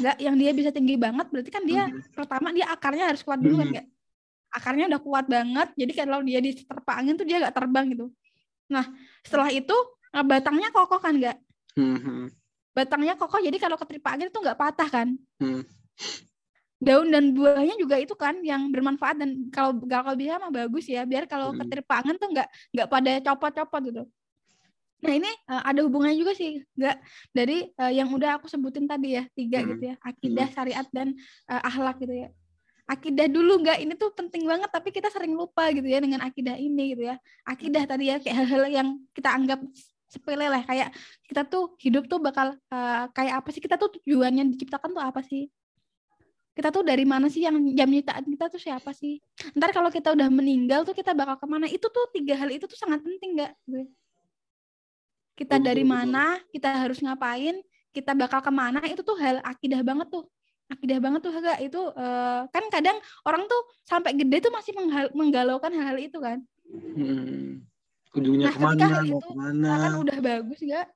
[0.00, 3.42] nggak yang dia bisa tinggi banget berarti kan dia hmm, pertama dia akarnya harus kuat
[3.42, 3.74] dulu kan Mm.
[3.74, 3.86] nggak?
[4.50, 5.68] Akarnya udah kuat banget.
[5.74, 8.06] Jadi kalau dia diterpa angin tuh dia nggak terbang gitu.
[8.70, 8.86] Nah,
[9.26, 9.74] setelah itu
[10.14, 11.36] eh, batangnya kokoh kan nggak?
[11.74, 12.26] hmm, hmm,
[12.70, 15.08] Batangnya kokoh jadi kalau keterpa angin tuh nggak patah kan?
[15.42, 15.62] hmm.
[16.80, 21.04] Daun dan buahnya juga itu kan yang bermanfaat dan kalau kalau bisa mah bagus ya
[21.04, 21.60] biar kalau Hmm.
[21.60, 24.02] ketirpa angin tuh nggak nggak pada copot-copot gitu.
[25.00, 26.96] Nah ini eh, ada hubungannya juga sih nggak
[27.36, 29.76] dari eh, yang udah aku sebutin tadi ya tiga Hmm.
[29.76, 31.12] gitu ya akidah syariat dan
[31.52, 32.28] eh, akhlak gitu ya.
[32.90, 36.56] Akidah dulu nggak ini tuh penting banget tapi kita sering lupa gitu ya dengan akidah
[36.56, 37.16] ini gitu ya.
[37.44, 39.60] Akidah tadi ya kayak hal-hal yang kita anggap
[40.10, 40.90] sepele lah kayak
[41.28, 45.20] kita tuh hidup tuh bakal eh, kayak apa sih kita tuh tujuannya diciptakan tuh apa
[45.22, 45.46] sih?
[46.50, 49.22] Kita tuh dari mana sih yang jam nyiptaan kita tuh siapa sih?
[49.54, 51.66] Ntar kalau kita udah meninggal tuh kita bakal ke mana?
[51.70, 53.84] Itu tuh tiga hal itu tuh sangat penting nggak gue
[55.40, 57.56] kita dari mana kita harus ngapain
[57.96, 60.28] kita bakal ke mana itu tuh hal akidah banget tuh.
[60.70, 62.94] Akidah banget tuh enggak itu eh, kan kadang
[63.26, 66.38] orang tuh sampai gede tuh masih menghal- menggalaukan hal-hal itu kan.
[66.70, 67.64] Hmm.
[68.10, 69.70] ujungnya Nah, ke mana mau itu ke mana?
[69.86, 70.86] kan udah bagus nggak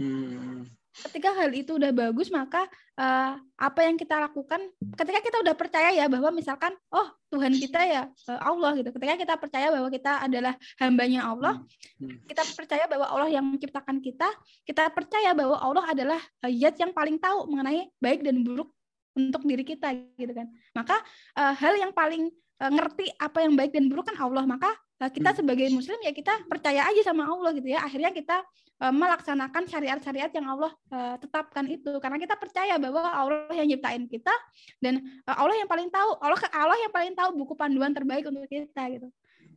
[0.00, 0.64] Hmm.
[0.92, 2.68] Ketika hal itu udah bagus maka
[3.00, 4.60] eh, apa yang kita lakukan
[5.00, 9.14] ketika kita udah percaya ya bahwa misalkan oh Tuhan kita ya eh, Allah gitu ketika
[9.16, 11.64] kita percaya bahwa kita adalah hambanya Allah
[12.02, 12.18] Hmm.
[12.26, 14.26] kita percaya bahwa Allah yang menciptakan kita
[14.66, 18.74] kita percaya bahwa Allah adalah zat yang paling tahu mengenai baik dan buruk
[19.14, 20.98] untuk diri kita gitu kan maka
[21.38, 22.26] eh, hal yang paling
[22.70, 24.44] ngerti apa yang baik dan buruk kan Allah.
[24.46, 24.70] Maka
[25.02, 25.38] eh, kita Hmm.
[25.42, 27.82] sebagai muslim ya kita percaya aja sama Allah gitu ya.
[27.82, 28.44] Akhirnya kita
[28.82, 31.90] eh, melaksanakan syariat-syariat yang Allah eh, tetapkan itu.
[31.98, 34.34] Karena kita percaya bahwa Allah yang nyiptain kita
[34.78, 36.10] dan eh, Allah yang paling tahu.
[36.22, 39.08] Allah Allah yang paling tahu buku panduan terbaik untuk kita gitu.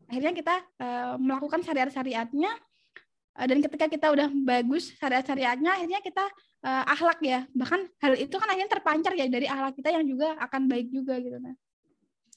[0.10, 2.52] Akhirnya kita eh, melakukan syariat-syariatnya
[3.42, 6.26] eh, dan ketika kita udah bagus syariat-syariatnya akhirnya kita
[6.66, 7.46] eh, akhlak ya.
[7.54, 11.22] Bahkan hal itu kan akhirnya terpancar ya dari akhlak kita yang juga akan baik juga
[11.22, 11.54] gitu nah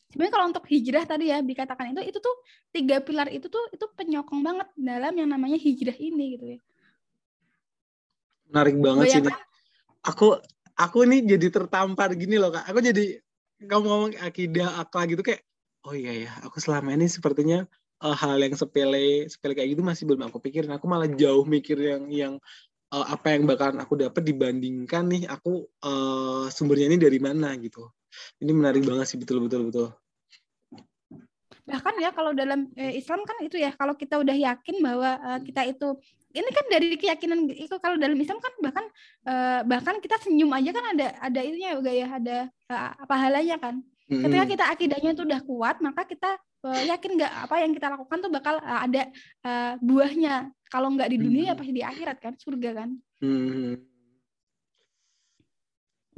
[0.08, 2.36] sebenarnya kalau untuk hijrah tadi ya dikatakan itu itu tuh
[2.72, 6.58] tiga pilar itu tuh itu penyokong banget dalam yang namanya hijrah ini gitu ya.
[8.48, 9.40] Menarik banget sih ini Bayangkan
[10.08, 10.28] aku
[10.80, 12.64] aku nih jadi tertampar gini loh kak.
[12.72, 13.20] Aku jadi
[13.60, 15.42] kamu ngomong akidah akhlak gitu kayak
[15.84, 17.68] oh iya ya aku selama ini sepertinya
[18.00, 20.72] eh, hal yang sepele sepele kayak gitu masih belum aku pikirin.
[20.72, 22.34] Aku malah jauh mikir yang yang
[22.96, 27.92] eh, apa yang bakalan aku dapat dibandingkan nih aku eh, sumbernya ini dari mana gitu
[28.42, 29.86] ini menarik banget sih betul betul betul
[31.68, 35.38] bahkan ya kalau dalam eh, Islam kan itu ya kalau kita udah yakin bahwa eh,
[35.44, 36.00] kita itu
[36.32, 38.84] ini kan dari keyakinan itu kalau dalam Islam kan bahkan
[39.28, 43.84] eh, bahkan kita senyum aja kan ada ada itunya juga ya ada eh, pahalanya kan
[44.08, 44.52] ketika Mm-mm.
[44.56, 48.30] kita akidahnya itu udah kuat maka kita eh, yakin nggak apa yang kita lakukan tuh
[48.32, 49.02] bakal eh, ada
[49.44, 50.34] eh, buahnya
[50.72, 51.60] kalau nggak di dunia ya Hmm.
[51.60, 52.90] pasti di akhirat kan surga kan
[53.20, 53.76] Hmm.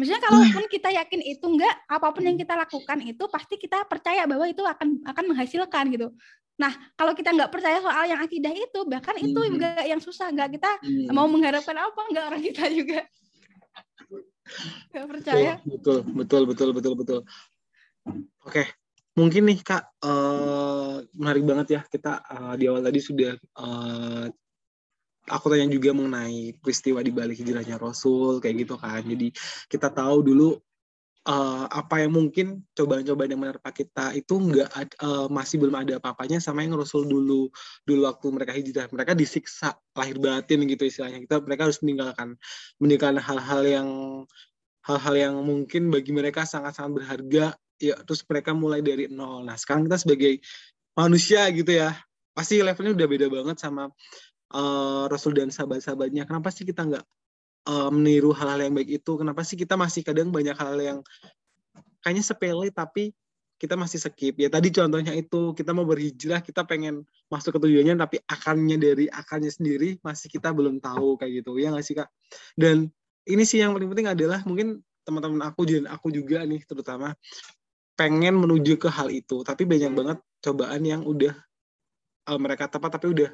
[0.00, 4.24] Maksudnya kalaupun kita yakin itu enggak, apa pun yang kita lakukan itu pasti kita percaya
[4.24, 6.08] bahwa itu akan akan menghasilkan gitu.
[6.56, 9.48] Nah, kalau kita nggak percaya soal yang akidah itu, bahkan itu Mhm.
[9.52, 10.32] juga yang susah.
[10.32, 11.12] Nggak kita Hmm.
[11.12, 13.04] mau mengharapkan apa enggak orang kita juga
[14.88, 15.52] nggak percaya.
[15.68, 17.20] Betul, betul, betul, betul, betul.
[18.40, 18.64] Oke,
[19.12, 24.24] mungkin nih kak, eh, menarik banget ya kita eh, di awal tadi sudah eh,
[25.28, 29.02] aku tanya juga mengenai peristiwa di balik hijrahnya Rasul kayak gitu kan.
[29.04, 29.34] Jadi
[29.68, 30.48] kita tahu dulu
[31.28, 35.92] eh, apa yang mungkin cobaan-cobaan yang menerpa kita itu nggak ad- eh, masih belum ada
[36.00, 37.52] apa-apanya sama yang Rasul dulu
[37.84, 38.86] dulu waktu mereka hijrah.
[38.88, 41.20] Mereka disiksa lahir batin gitu istilahnya.
[41.24, 42.38] Kita mereka harus meninggalkan
[42.80, 43.88] meninggalkan hal-hal yang
[44.80, 47.46] hal-hal yang mungkin bagi mereka sangat-sangat berharga.
[47.80, 49.48] Ya terus mereka mulai dari nol.
[49.48, 50.40] Nah sekarang kita sebagai
[50.96, 51.96] manusia gitu ya
[52.34, 53.90] pasti levelnya udah beda banget sama
[54.54, 57.04] eh, Rasul dan sahabat-sahabatnya kenapa sih kita nggak
[57.70, 59.12] eh, meniru hal-hal yang baik itu?
[59.18, 60.98] Kenapa sih kita masih kadang banyak hal yang
[62.02, 63.12] kayaknya sepele tapi
[63.60, 64.34] kita masih skip?
[64.40, 69.06] Ya tadi contohnya itu kita mau berhijrah kita pengen masuk ke tujuannya tapi akannya dari
[69.06, 71.60] akannya sendiri masih kita belum tahu kayak gitu.
[71.60, 72.08] Ya nggak sih kak?
[72.56, 72.88] Dan
[73.28, 77.16] ini sih yang paling penting adalah mungkin teman-teman aku dan aku juga nih terutama
[77.96, 81.36] pengen menuju ke hal itu tapi banyak banget cobaan yang udah
[82.32, 83.30] uh, mereka tepat tapi udah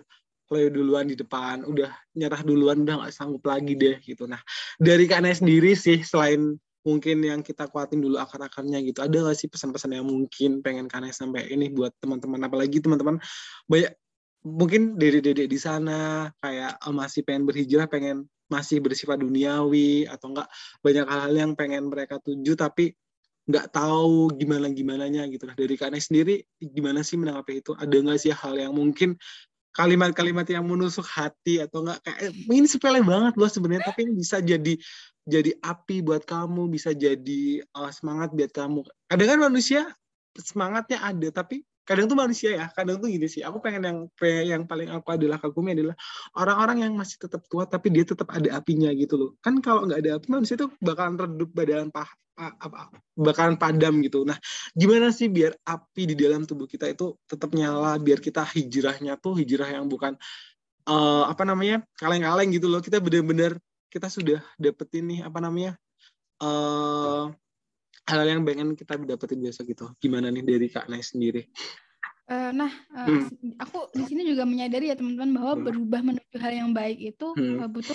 [0.46, 4.24] play duluan di depan, udah nyerah duluan, udah nggak sanggup lagi deh gitu.
[4.30, 4.40] Nah
[4.78, 6.54] dari Kak sendiri sih selain
[6.86, 11.02] mungkin yang kita kuatin dulu akar-akarnya gitu, ada nggak sih pesan-pesan yang mungkin pengen Kak
[11.10, 13.18] sampai ini buat teman-teman, apalagi teman-teman
[13.66, 13.92] banyak
[14.46, 20.46] mungkin dede-dede di sana kayak oh, masih pengen berhijrah, pengen masih bersifat duniawi atau enggak
[20.78, 22.94] banyak hal-hal yang pengen mereka tuju tapi
[23.46, 25.46] nggak tahu gimana gimananya gitu.
[25.46, 27.74] Lah dari Kak sendiri gimana sih menanggapi itu?
[27.74, 29.18] Ada nggak sih hal yang mungkin
[29.76, 34.40] kalimat-kalimat yang menusuk hati atau enggak kayak ini sepele banget loh sebenarnya tapi ini bisa
[34.40, 34.74] jadi
[35.26, 38.80] jadi api buat kamu bisa jadi uh, semangat buat kamu.
[39.10, 39.80] Kadang kan manusia
[40.38, 43.98] semangatnya ada tapi kadang tuh manusia ya kadang tuh gini sih aku pengen yang
[44.42, 45.94] yang paling aku adalah kagumi adalah
[46.34, 49.30] orang-orang yang masih tetap kuat tapi dia tetap ada apinya gitu loh.
[49.44, 54.28] Kan kalau nggak ada api manusia tuh bakalan redup badan pah apa bakalan padam gitu.
[54.28, 54.36] Nah,
[54.76, 59.40] gimana sih biar api di dalam tubuh kita itu tetap nyala, biar kita hijrahnya tuh
[59.40, 60.14] hijrah yang bukan
[60.86, 62.84] uh, apa namanya kaleng-kaleng gitu loh.
[62.84, 63.56] Kita benar-benar
[63.88, 65.80] kita sudah dapetin nih apa namanya
[66.44, 67.32] uh,
[68.06, 69.88] hal yang pengen kita dapetin besok gitu.
[69.96, 71.48] Gimana nih dari Kak Nay sendiri?
[72.26, 73.54] Uh, nah, uh, hmm.
[73.62, 75.62] aku di sini juga menyadari ya teman-teman bahwa hmm.
[75.62, 77.62] berubah menuju hal yang baik itu hmm.
[77.62, 77.94] uh, butuh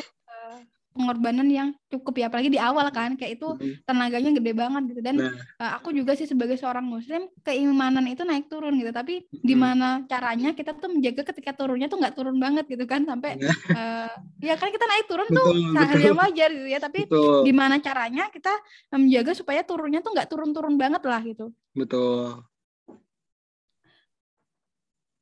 [0.92, 3.48] pengorbanan yang cukup ya apalagi di awal kan kayak itu
[3.88, 5.02] tenaganya gede banget gitu.
[5.04, 5.34] Dan nah.
[5.60, 8.92] uh, aku juga sih sebagai seorang muslim keimanan itu naik turun gitu.
[8.92, 9.44] Tapi hmm.
[9.44, 13.40] gimana caranya kita tuh menjaga ketika turunnya tuh nggak turun banget gitu kan sampai
[13.72, 14.12] uh,
[14.44, 16.80] ya kan kita naik turun betul, tuh hal yang wajar gitu ya.
[16.84, 17.48] Tapi betul.
[17.48, 18.54] gimana caranya kita
[18.92, 21.56] menjaga supaya turunnya tuh nggak turun-turun banget lah gitu.
[21.72, 22.44] Betul.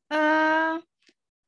[0.09, 0.81] Uh,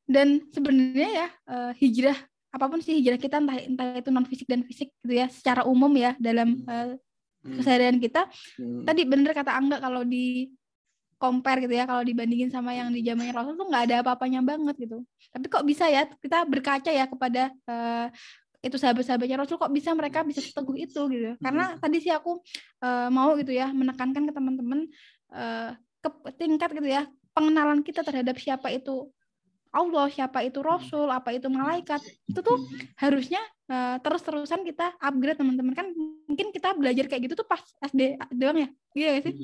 [0.06, 2.14] dan sebenarnya ya uh, hijrah
[2.52, 5.64] apa pun sih hijrah kita entah entah itu non fisik dan fisik gitu ya secara
[5.64, 6.94] umum ya dalam uh,
[7.42, 8.28] keseharian kita.
[8.60, 8.86] Hmm.
[8.86, 10.52] tadi bener kata Angga kalau di
[11.16, 14.74] compare gitu ya kalau dibandingin sama yang di zamannya Rasul tuh nggak ada apa-apanya banget
[14.78, 15.06] gitu.
[15.30, 18.06] Tapi kok bisa ya kita berkaca ya kepada uh,
[18.62, 21.38] itu sahabat-sahabatnya Rasul kok bisa mereka bisa seteguh itu gitu.
[21.38, 22.42] Karena tadi sih aku
[22.82, 24.90] uh, mau gitu ya menekankan ke teman-teman
[25.30, 29.08] uh, ke tingkat gitu ya pengenalan kita terhadap siapa itu
[29.72, 31.98] Allah, siapa itu Rasul, apa itu malaikat,
[32.28, 32.60] itu tuh
[33.00, 33.40] harusnya
[33.72, 35.72] uh, terus-terusan kita upgrade teman-teman.
[35.72, 35.86] Kan
[36.28, 39.34] mungkin kita belajar kayak gitu tuh pas SD doang ya, iya gak sih?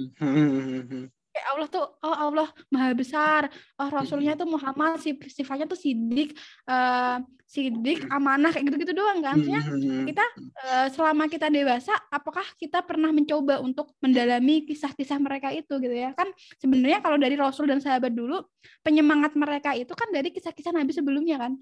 [1.38, 3.46] Kayak Allah tuh oh Allah maha besar
[3.78, 4.98] oh Rasulnya tuh Muhammad
[5.30, 6.34] sifatnya tuh sidik
[6.66, 9.40] uh, sidik amanah kayak gitu-gitu doang kan.
[9.40, 9.62] Artinya
[10.04, 10.24] kita
[10.68, 16.12] uh, selama kita dewasa apakah kita pernah mencoba untuk mendalami kisah-kisah mereka itu gitu ya?
[16.12, 16.28] Kan
[16.60, 18.44] sebenarnya kalau dari Rasul dan sahabat dulu
[18.84, 21.56] penyemangat mereka itu kan dari kisah-kisah Nabi sebelumnya kan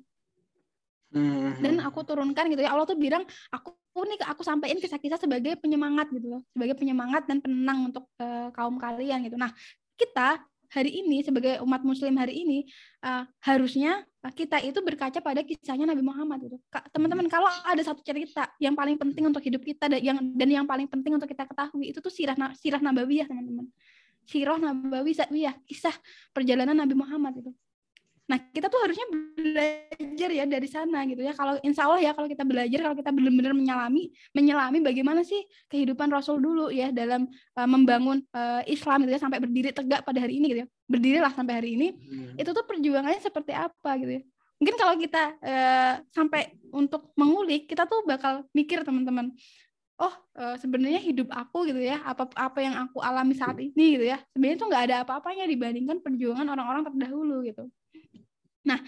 [1.62, 2.74] dan aku turunkan gitu ya.
[2.74, 3.72] Allah tuh bilang aku
[4.04, 6.42] nih aku sampaikan kisah-kisah sebagai penyemangat gitu loh.
[6.52, 9.38] Sebagai penyemangat dan penenang untuk uh, kaum kalian gitu.
[9.38, 9.54] Nah
[9.96, 12.58] kita hari ini sebagai umat muslim hari ini
[13.06, 14.02] uh, harusnya
[14.34, 16.58] kita itu berkaca pada kisahnya Nabi Muhammad gitu.
[16.90, 20.66] Teman-teman kalau ada satu cerita yang paling penting untuk hidup kita dan yang dan yang
[20.66, 23.70] paling penting untuk kita ketahui itu tuh sirah sirah nabawiyah teman-teman.
[24.26, 25.94] Sirah nabawiyah kisah
[26.34, 27.54] perjalanan Nabi Muhammad itu
[28.26, 29.06] Nah, kita tuh harusnya
[29.38, 31.30] belajar ya dari sana gitu ya.
[31.30, 36.10] Kalau insya Allah ya kalau kita belajar, kalau kita benar-benar menyelami, menyelami bagaimana sih kehidupan
[36.10, 40.42] Rasul dulu ya dalam uh, membangun uh, Islam gitu ya sampai berdiri tegak pada hari
[40.42, 40.68] ini gitu ya.
[40.90, 41.88] Berdirilah sampai hari ini.
[41.94, 42.34] Hmm.
[42.34, 44.22] Itu tuh perjuangannya seperti apa gitu ya.
[44.58, 49.30] Mungkin kalau kita uh, sampai untuk mengulik, kita tuh bakal mikir teman-teman,
[49.96, 50.12] oh
[50.60, 54.58] sebenarnya hidup aku gitu ya apa apa yang aku alami saat ini gitu ya sebenarnya
[54.60, 57.64] tuh nggak ada apa-apanya dibandingkan perjuangan orang-orang terdahulu gitu
[58.66, 58.78] Nah,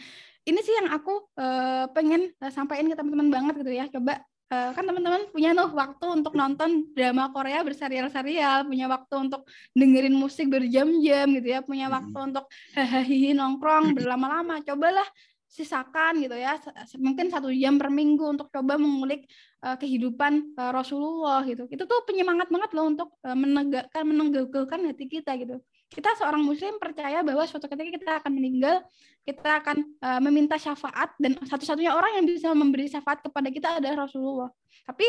[0.42, 3.86] ini sih yang aku uh, pengen uh, sampaikan ke teman-teman banget gitu ya.
[3.86, 4.20] Coba
[4.50, 10.16] uh, kan teman-teman punya tuh waktu untuk nonton drama Korea berserial-serial, punya waktu untuk dengerin
[10.18, 14.60] musik berjam-jam gitu ya, punya waktu untuk hahaha nongkrong berlama-lama.
[14.66, 15.06] Cobalah
[15.48, 16.60] sisakan gitu ya
[17.00, 19.24] mungkin satu jam per minggu untuk coba mengulik
[19.64, 25.08] uh, kehidupan uh, Rasulullah gitu itu tuh penyemangat banget loh untuk uh, menegakkan menegakkan hati
[25.08, 25.56] kita gitu
[25.88, 28.84] kita seorang muslim percaya bahwa suatu ketika kita akan meninggal
[29.24, 34.04] kita akan uh, meminta syafaat dan satu-satunya orang yang bisa memberi syafaat kepada kita adalah
[34.04, 34.52] Rasulullah
[34.84, 35.04] tapi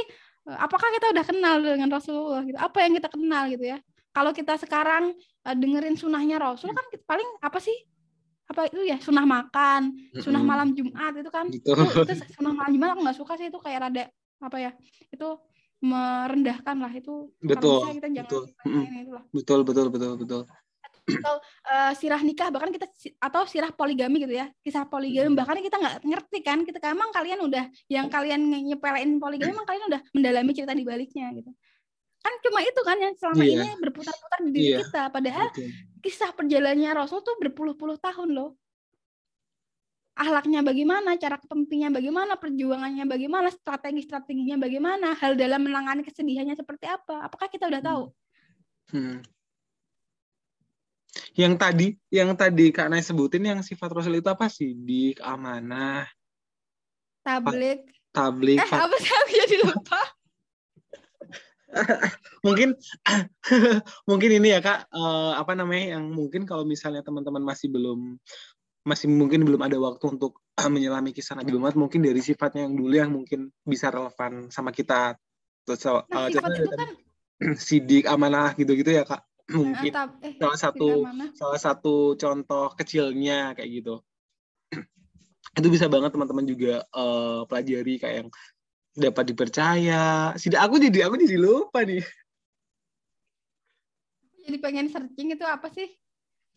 [0.48, 3.78] uh, apakah kita udah kenal dengan Rasulullah gitu apa yang kita kenal gitu ya
[4.16, 5.16] kalau kita sekarang
[5.48, 7.76] uh, dengerin sunahnya Rasul kan paling apa sih
[8.50, 9.94] apa itu ya sunah makan,
[10.26, 11.54] sunah malam Jumat itu kan.
[11.54, 11.70] Gitu.
[11.70, 14.10] Itu, itu sunah malam Jumat aku nggak suka sih itu kayak rada
[14.42, 14.72] apa ya?
[15.14, 15.38] Itu
[15.80, 18.44] merendahkan lah itu Betul, kita jangan betul.
[19.00, 19.24] itulah.
[19.32, 20.42] betul betul betul
[21.10, 21.38] betul
[21.70, 22.86] Eh, sirah nikah bahkan kita
[23.18, 27.40] atau sirah poligami gitu ya kisah poligami bahkan kita nggak ngerti kan kita emang kalian
[27.42, 31.52] udah yang kalian nyepelein poligami emang kalian udah mendalami cerita di baliknya gitu
[32.20, 33.54] kan cuma itu kan yang selama Iya.
[33.64, 34.78] ini berputar-putar di diri Iya.
[34.84, 35.72] kita padahal betul.
[36.04, 38.60] kisah perjalanannya Rasul tuh berpuluh-puluh tahun loh
[40.20, 47.24] ahlaknya bagaimana cara kepemimpinannya bagaimana perjuangannya bagaimana strategi-strateginya bagaimana hal dalam menangani kesedihannya seperti apa
[47.24, 48.04] apakah kita udah tahu
[48.90, 49.22] Hmm.
[51.40, 54.76] Yang tadi, yang tadi Kak Nay sebutin yang sifat Rasul itu apa sih?
[54.76, 56.04] Di amanah,
[57.24, 57.88] tablik.
[58.12, 59.14] Tablik, eh apa sih?
[59.16, 60.02] Aku jadi lupa.
[62.46, 62.74] Mungkin
[64.10, 65.96] mungkin ini ya Kak, eh, apa namanya?
[65.96, 68.18] Yang mungkin kalau misalnya teman-teman masih belum
[68.84, 72.74] masih mungkin belum ada waktu untuk eh, menyelami kisah Nabi Muhammad, mungkin dari sifatnya yang
[72.74, 75.14] dulu yang mungkin bisa relevan sama kita.
[75.64, 76.90] Terus eh, nah sifat itu kan
[77.70, 79.29] sidik, amanah gitu-gitu ya Kak.
[79.50, 83.96] Mungkin eh, salah satu salah satu contoh kecilnya kayak gitu.
[85.60, 88.30] itu bisa banget teman-teman juga eh, pelajari kayak yang
[88.94, 90.34] dapat dipercaya.
[90.38, 92.06] Tidak aku jadi aku jadi lupa nih.
[94.50, 95.86] jadi pengen searching itu apa sih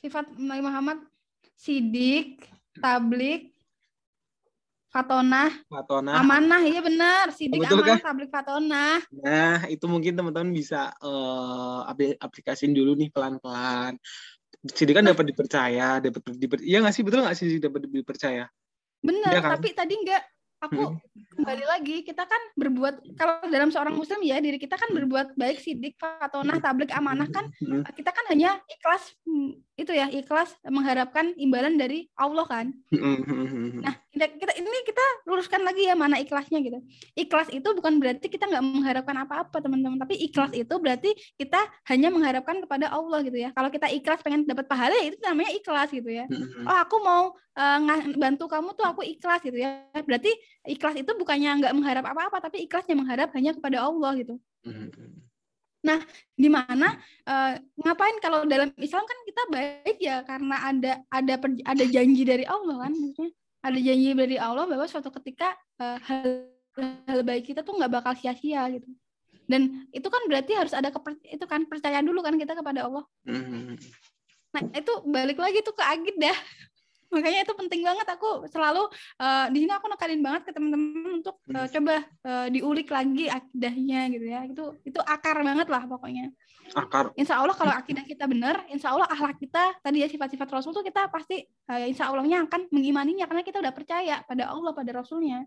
[0.01, 0.99] sifat Nabi Muhammad
[1.61, 2.41] sidik
[2.81, 3.52] tablik
[4.93, 6.21] fatonah Fatona.
[6.21, 10.93] amanah iya benar sidik Betul amanah tablik fatonah Nah, itu mungkin teman-teman bisa
[11.89, 14.01] apli- aplikasiin dulu nih pelan-pelan.
[14.63, 18.47] Jadi kan dapat dipercaya, dapat diper, iya nggak sih betul nggak sih dapat dipercaya?
[19.03, 19.51] benar Iya kan?
[19.59, 20.23] tapi tadi enggak
[20.63, 20.95] aku
[21.35, 25.59] kembali lagi kita kan berbuat kalau dalam seorang muslim ya diri kita kan berbuat baik
[25.59, 31.31] sidik fatonah tablik amanah kan Mm, kita kan hanya ikhlas hmm, itu ya ikhlas mengharapkan
[31.39, 33.81] imbalan dari Allah kan mm, mm, mm, mm.
[33.83, 36.79] Nah, kita, kita ini kita luruskan lagi ya mana ikhlasnya gitu.
[37.17, 41.59] Ikhlas itu bukan berarti kita nggak mengharapkan apa-apa teman-teman, tapi ikhlas itu berarti kita
[41.89, 43.51] hanya mengharapkan kepada Allah gitu ya.
[43.57, 46.29] Kalau kita ikhlas pengen dapat pahala ya itu namanya ikhlas gitu ya.
[46.29, 49.85] Mm, mm, Oh aku mau nga- bantu kamu tuh aku ikhlas gitu ya.
[49.93, 50.33] Berarti
[50.65, 54.41] ikhlas itu bukannya nggak mengharap apa-apa, tapi ikhlasnya mengharap hanya kepada Allah gitu.
[54.65, 55.11] mm, mm.
[56.39, 56.95] Di mana
[57.27, 62.23] eh, ngapain kalau dalam Islam kan kita baik ya karena ada ada per- ada janji
[62.23, 63.31] dari Allah kan maksudnya
[63.63, 65.51] ada janji dari Allah bahwa suatu ketika
[65.83, 66.47] eh, hal
[67.11, 68.87] hal baik kita tuh nggak bakal sia-sia gitu
[69.51, 73.05] dan itu kan berarti harus ada keper, itu kan percaya dulu kan kita kepada Allah
[73.27, 73.75] Mm, mm.
[74.55, 76.39] nah itu balik lagi tuh ke agit dah
[77.13, 78.89] makanya itu penting banget aku selalu
[79.21, 84.01] eh, di sini aku nekanin banget ke teman-teman untuk eh, coba eh, diulik lagi akidahnya
[84.11, 86.33] gitu ya itu itu akar banget lah pokoknya
[86.73, 87.13] Akar.
[87.21, 90.85] Insya Allah kalau akidah kita benar, insya Allah akhlak kita tadi ya sifat-sifat Rasul tuh
[90.87, 95.45] kita pasti eh, insya Allahnya akan mengimaninya karena kita udah percaya pada Allah pada Rasulnya.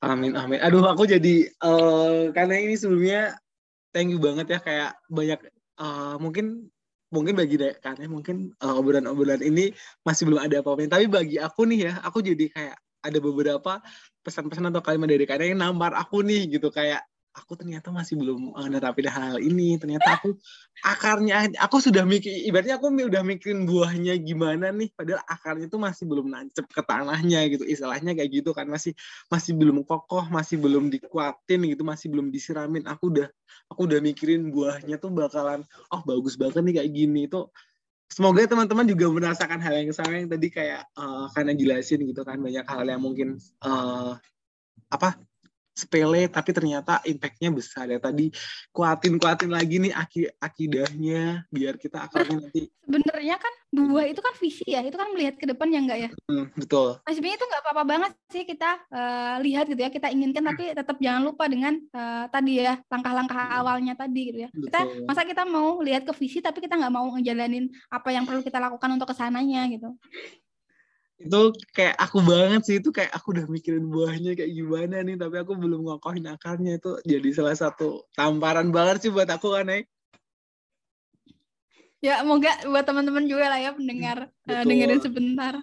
[0.00, 0.60] Amin amin.
[0.64, 3.36] Aduh aku jadi eh, karena ini sebelumnya
[3.92, 5.40] thank you banget ya kayak banyak
[5.76, 6.72] eh, mungkin
[7.12, 9.70] mungkin bagi karena mungkin eh, obrolan-obrolan ini
[10.02, 10.88] masih belum ada apa-apa.
[10.88, 13.72] Tapi bagi aku nih ya, aku jadi kayak ada beberapa
[14.22, 17.02] pesan-pesan atau kalimat dari karena yang nampar aku nih gitu kayak
[17.32, 19.80] aku ternyata masih belum nerapin hal ini.
[19.80, 20.36] Ternyata aku
[20.84, 26.04] akarnya aku sudah mikir ibaratnya aku udah mikirin buahnya gimana nih padahal akarnya itu masih
[26.04, 27.64] belum nancep ke tanahnya gitu.
[27.64, 28.92] Istilahnya kayak gitu kan masih
[29.32, 32.84] masih belum kokoh masih belum dikuatin gitu masih belum disiramin.
[32.84, 33.28] Aku udah
[33.72, 37.20] aku udah mikirin buahnya tuh bakalan oh bagus banget nih kayak gini.
[37.32, 37.48] Itu
[38.12, 42.36] semoga teman-teman juga merasakan hal yang sama yang tadi kayak eh, karena jelasin gitu kan
[42.44, 44.12] banyak hal yang mungkin eh,
[44.92, 45.16] apa
[45.72, 48.28] sepele tapi ternyata impactnya besar ya tadi
[48.70, 54.34] kuatin kuatin lagi nih aki akidahnya biar kita akarnya nanti Sebenarnya kan buah itu kan
[54.36, 56.10] visi ya, itu kan melihat ke depan ya enggak ya.
[56.28, 60.10] Hmm, betul Nah, sebenarnya itu nggak apa-apa banget sih kita eh, lihat gitu ya, kita
[60.10, 64.48] inginkan tapi tetap jangan lupa dengan eh, tadi ya langkah-langkah awalnya tadi gitu ya.
[64.50, 65.06] Kita Betul.
[65.06, 68.58] masa kita mau lihat ke visi tapi kita nggak mau ngejalanin apa yang perlu kita
[68.58, 69.94] lakukan untuk ke sananya gitu.
[71.22, 75.36] Itu kayak aku banget sih itu kayak aku udah mikirin buahnya kayak gimana nih tapi
[75.38, 76.82] aku belum ngokohin akarnya.
[76.82, 79.86] Itu jadi salah satu tamparan banget sih buat aku kan eh.
[82.02, 84.66] Ya, semoga buat teman-teman juga lah ya pendengar eh, Betul.
[84.66, 85.54] dengerin sebentar.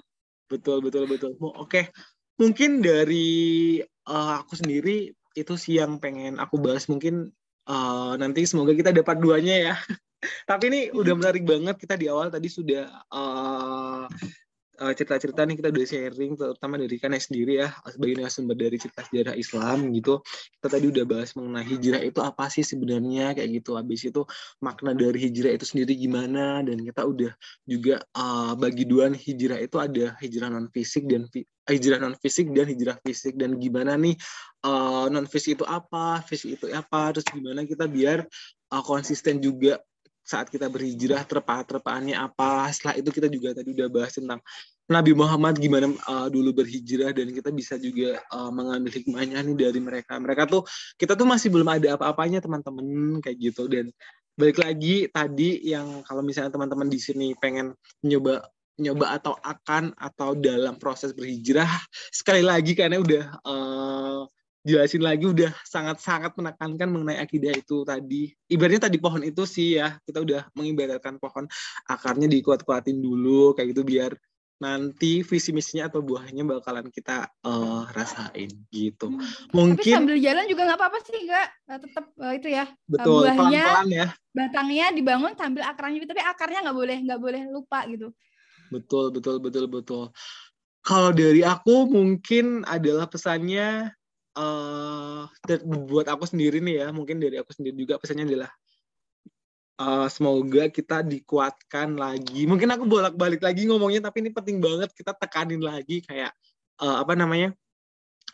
[0.50, 1.36] betul betul betul.
[1.60, 1.92] Oke.
[2.40, 6.88] Mungkin dari eh, aku sendiri itu sih yang pengen aku bahas.
[6.88, 7.28] Mungkin
[7.68, 9.76] eh, nanti semoga kita dapat duanya ya.
[10.50, 11.76] Tapi ini udah menarik banget.
[11.76, 14.04] Kita di awal tadi sudah eh,
[14.80, 19.36] cerita-cerita nih kita udah sharing terutama dari Kana sendiri ya sebagai narasumber dari cerita sejarah
[19.36, 20.24] Islam gitu.
[20.56, 23.76] Kita tadi udah bahas mengenai hijrah itu apa sih sebenarnya kayak gitu.
[23.76, 24.22] Habis itu
[24.64, 27.32] makna dari hijrah itu sendiri gimana dan kita udah
[27.68, 32.48] juga eh, bagi dua hijrah itu ada hijrah non fisik dan fi- hijrah non fisik
[32.56, 33.36] dan hijrah fisik.
[33.36, 34.16] Dan gimana nih
[34.64, 38.24] eh, non fisik itu apa fisik itu apa terus gimana kita biar
[38.72, 39.84] eh, konsisten juga
[40.30, 42.70] saat kita berhijrah terpa-terpaannya apa.
[42.70, 44.38] Setelah itu kita juga tadi udah bahas tentang
[44.86, 49.82] Nabi Muhammad gimana uh, dulu berhijrah dan kita bisa juga uh, mengambil hikmahnya nih dari
[49.82, 50.22] mereka.
[50.22, 50.62] Mereka tuh
[51.02, 53.66] kita tuh masih belum ada apa-apanya teman-teman kayak gitu.
[53.66, 53.90] Dan
[54.38, 57.74] balik lagi tadi yang kalau misalnya teman-teman di sini pengen
[58.06, 58.46] nyoba
[58.80, 61.68] nyoba atau akan atau dalam proses berhijrah
[62.16, 64.24] sekali lagi karena udah uh,
[64.70, 68.30] jelasin lagi udah sangat-sangat menekankan mengenai akidah itu tadi.
[68.46, 71.50] Ibaratnya tadi pohon itu sih ya, kita udah mengibaratkan pohon
[71.84, 74.14] akarnya dikuat-kuatin dulu kayak gitu biar
[74.60, 79.08] nanti visi misinya atau buahnya bakalan kita eh, rasain gitu.
[79.08, 79.24] Hmm.
[79.24, 83.24] Tapi Mungkin sambil jalan juga nggak apa-apa sih, nggak Eh, tetap eh, itu ya betul
[83.24, 84.08] buahnya- pelan-pelan ya.
[84.30, 88.12] batangnya dibangun sambil akarnya tapi akarnya nggak boleh nggak boleh lupa gitu.
[88.70, 90.04] Betul, betul, betul, betul.
[90.80, 93.96] Kalau dari aku mungkin adalah pesannya
[95.46, 98.52] dan buat aku sendiri nih ya, mungkin dari aku sendiri juga pesannya adalah
[99.80, 102.46] eh, semoga kita dikuatkan lagi.
[102.46, 106.32] Mungkin aku bolak-balik lagi ngomongnya, tapi ini penting banget kita tekanin lagi kayak
[106.82, 107.52] eh, apa namanya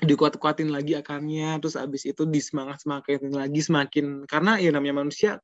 [0.03, 5.39] dikuat-kuatin lagi akarnya, terus abis itu disemangat semakin lagi semakin karena ya namanya manusia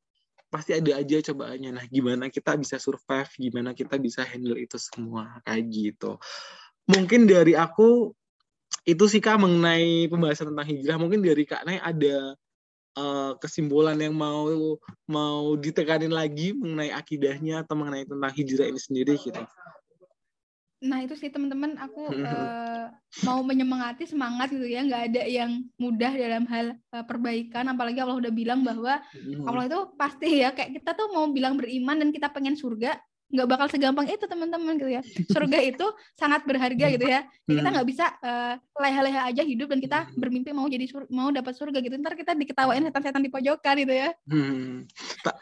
[0.52, 1.70] pasti ada aja cobaannya.
[1.72, 6.20] Nah, gimana kita bisa survive, gimana kita bisa handle itu semua kayak gitu.
[6.92, 8.12] Mungkin dari aku
[8.82, 10.98] itu sih kak mengenai pembahasan tentang hijrah.
[10.98, 12.34] Mungkin dari kak Nay ada
[12.98, 14.50] eh, kesimpulan yang mau
[15.06, 19.42] mau ditekanin lagi mengenai akidahnya atau mengenai tentang hijrah ini sendiri gitu.
[20.82, 22.86] Nah itu sih teman-teman aku eh,
[23.22, 28.18] mau menyemangati semangat gitu ya nggak ada yang mudah dalam hal eh, perbaikan apalagi Allah
[28.18, 29.46] udah bilang bahwa Mhm.
[29.46, 32.98] Allah itu pasti ya kayak kita tuh mau bilang beriman dan kita pengen surga
[33.32, 35.02] nggak bakal segampang itu teman-teman gitu ya.
[35.32, 37.24] Surga itu sangat berharga gitu ya.
[37.48, 37.74] Ya, kita Mhm.
[37.74, 41.80] nggak bisa eh, leha-leha aja hidup dan kita bermimpi mau jadi sur- mau dapat surga
[41.80, 41.96] gitu.
[41.96, 44.12] Ntar kita diketawain setan-setan di pojokan gitu ya.
[44.28, 44.84] Hmm.
[45.24, 45.40] Ta-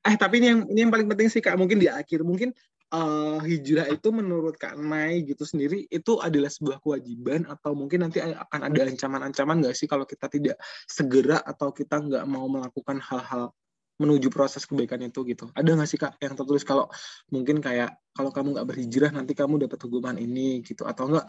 [0.00, 2.52] Eh tapi ini yang ini yang paling penting sih kak mungkin di akhir mungkin
[2.90, 8.18] eh, hijrah itu menurut kak Mai gitu sendiri itu adalah sebuah kewajiban atau mungkin nanti
[8.18, 10.56] akan ada ancaman-ancaman nggak sih kalau kita tidak
[10.90, 13.54] segera atau kita nggak mau melakukan hal-hal
[14.00, 15.52] menuju proses kebaikan itu gitu.
[15.52, 16.88] Ada nggak sih kak yang tertulis kalau
[17.28, 20.88] mungkin kayak kalau kamu nggak berhijrah nanti kamu dapat hukuman ini gitu.
[20.88, 21.26] Atau enggak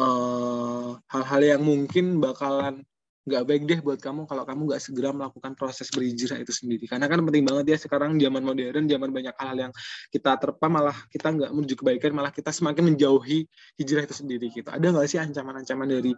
[0.00, 2.80] eh, hal-hal yang mungkin bakalan
[3.24, 6.84] nggak baik deh buat kamu kalau kamu nggak segera melakukan proses berhijrah itu sendiri.
[6.84, 9.72] Karena kan penting banget ya sekarang zaman modern zaman banyak hal yang
[10.12, 13.48] kita terpa malah kita nggak menuju kebaikan malah kita semakin menjauhi
[13.80, 14.68] hijrah itu sendiri gitu.
[14.68, 16.12] Ada nggak sih ancaman-ancaman dari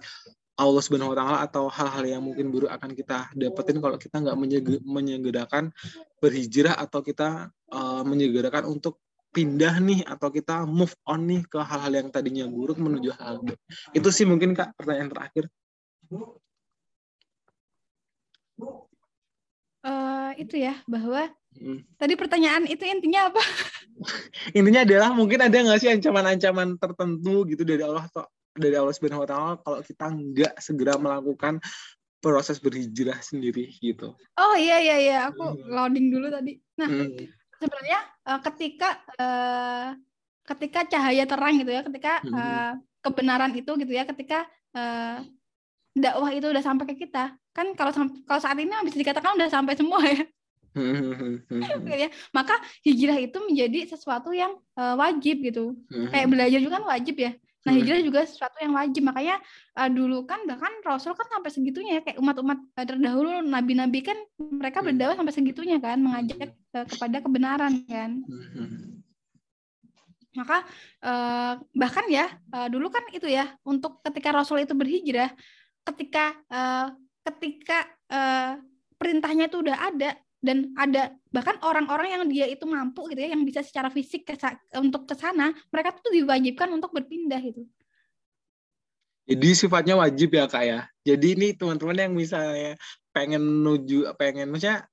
[0.56, 4.36] Allah Subhanahu Wa Taala atau hal-hal yang mungkin buruk akan kita dapetin kalau kita nggak
[4.40, 5.70] menyege- menyegerakan
[6.18, 8.98] berhijrah atau kita eh, menyegerakan untuk
[9.36, 13.60] pindah nih atau kita move on nih ke hal-hal yang tadinya buruk menuju hal baik?
[13.92, 15.44] Itu sih mungkin kak pertanyaan terakhir
[19.86, 21.80] Eh, itu ya bahwa Hmm.
[21.96, 23.40] tadi pertanyaan itu intinya apa
[24.52, 29.24] intinya adalah mungkin ada nggak sih ancaman-ancaman tertentu gitu dari Allah atau dari Allah Subhanahu
[29.24, 31.56] Wa Taala kalau kita nggak segera melakukan
[32.20, 34.12] proses berhijrah sendiri gitu.
[34.12, 35.64] oh iya iya iya aku Hmm.
[35.72, 37.24] loading dulu tadi nah Hmm.
[37.56, 39.88] sebenarnya eh, ketika eh,
[40.44, 44.44] ketika cahaya terang gitu ya ketika eh, kebenaran itu gitu ya ketika
[44.76, 45.24] eh,
[45.96, 47.32] dakwah itu udah sampai ke kita.
[47.56, 47.90] Kan kalau
[48.28, 50.20] kalau saat ini bisa dikatakan udah sampai semua ya.
[51.88, 52.12] Ya.
[52.36, 52.52] Maka
[52.84, 55.72] hijrah itu menjadi sesuatu yang eh, wajib gitu.
[56.12, 57.32] Kayak belajar juga kan wajib ya.
[57.64, 57.80] Nah Hmm.
[57.80, 59.00] hijrah juga sesuatu yang wajib.
[59.08, 59.40] Makanya
[59.72, 62.02] eh, dulu kan bahkan Rasul kan sampai segitunya ya.
[62.04, 64.92] Kayak umat-umat eh, terdahulu nabi-nabi kan mereka Hmm.
[64.92, 65.96] berdakwah sampai segitunya kan.
[65.96, 68.10] Mengajak eh, kepada kebenaran kan.
[70.36, 70.60] Maka
[71.00, 73.48] eh, bahkan ya eh, dulu kan itu ya.
[73.64, 75.32] Untuk ketika Rasul itu berhijrah
[75.86, 76.86] ketika eh,
[77.26, 77.78] ketika
[78.10, 78.52] eh,
[78.98, 80.10] perintahnya itu udah ada
[80.42, 84.34] dan ada bahkan orang-orang yang dia itu mampu gitu ya yang bisa secara fisik ke
[84.78, 87.66] untuk ke sana mereka tuh diwajibkan untuk berpindah gitu
[89.26, 90.86] Jadi sifatnya wajib ya kak ya.
[91.02, 92.78] Jadi ini teman-teman yang misalnya
[93.10, 94.86] pengen menuju pengen maksudnya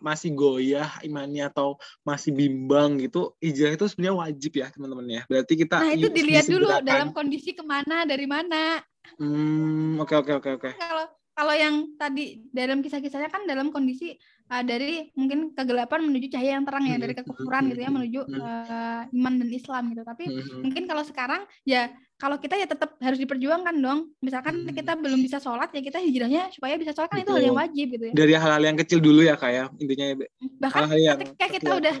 [0.00, 5.22] masih goyah imannya atau masih bimbang gitu hijrah itu sebenarnya wajib ya teman-teman ya.
[5.26, 8.80] Berarti kita nah itu dilihat dulu dalam kondisi ke mana dari mana
[9.16, 10.70] Hmm, oke oke oke oke.
[10.76, 11.06] kalau
[11.36, 14.16] kalau yang tadi dalam kisah-kisahnya kan dalam kondisi
[14.48, 17.88] uh, dari mungkin kegelapan menuju cahaya yang terang ya Hmm, dari kekufuran hmm, gitu ya
[17.92, 18.40] hmm, menuju hmm.
[18.40, 20.64] uh, iman dan Islam gitu tapi Mhm.
[20.64, 24.72] mungkin kalau sekarang ya kalau kita ya tetap harus diperjuangkan dong misalkan Hmm.
[24.72, 27.86] kita belum bisa sholat ya kita hijrahnya supaya bisa sholat kan itu hal yang wajib
[27.92, 30.14] gitu ya dari hal-hal yang kecil dulu ya kak ya intinya ya
[30.56, 31.80] bahkan hal-hal yang ketika kita kecil.
[31.84, 31.94] udah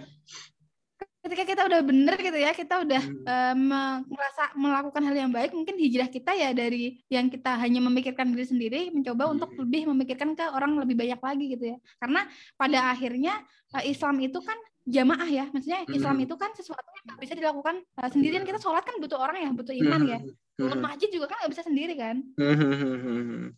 [1.26, 3.58] ketika kita udah bener gitu ya kita udah Hmm.
[3.58, 8.30] me- merasa melakukan hal yang baik mungkin hijrah kita ya dari yang kita hanya memikirkan
[8.30, 9.66] diri sendiri mencoba untuk Hmm.
[9.66, 13.34] lebih memikirkan ke orang lebih banyak lagi gitu ya karena pada akhirnya
[13.74, 14.54] eh, Islam itu kan
[14.86, 16.24] jamaah ya maksudnya Islam Hmm.
[16.24, 19.74] itu kan sesuatu yang bisa dilakukan eh, sendirian kita sholat kan butuh orang ya butuh
[19.74, 20.18] iman ya
[20.56, 20.70] Mhm.
[20.70, 23.50] ke masjid juga kan nggak bisa sendiri kan Mhm.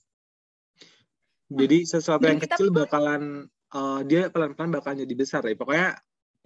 [1.49, 3.23] Jadi sesuatu yang kita kecil pun- bakalan
[3.69, 5.53] eh, dia pelan-pelan bakalan jadi besar ya.
[5.53, 5.97] Pokoknya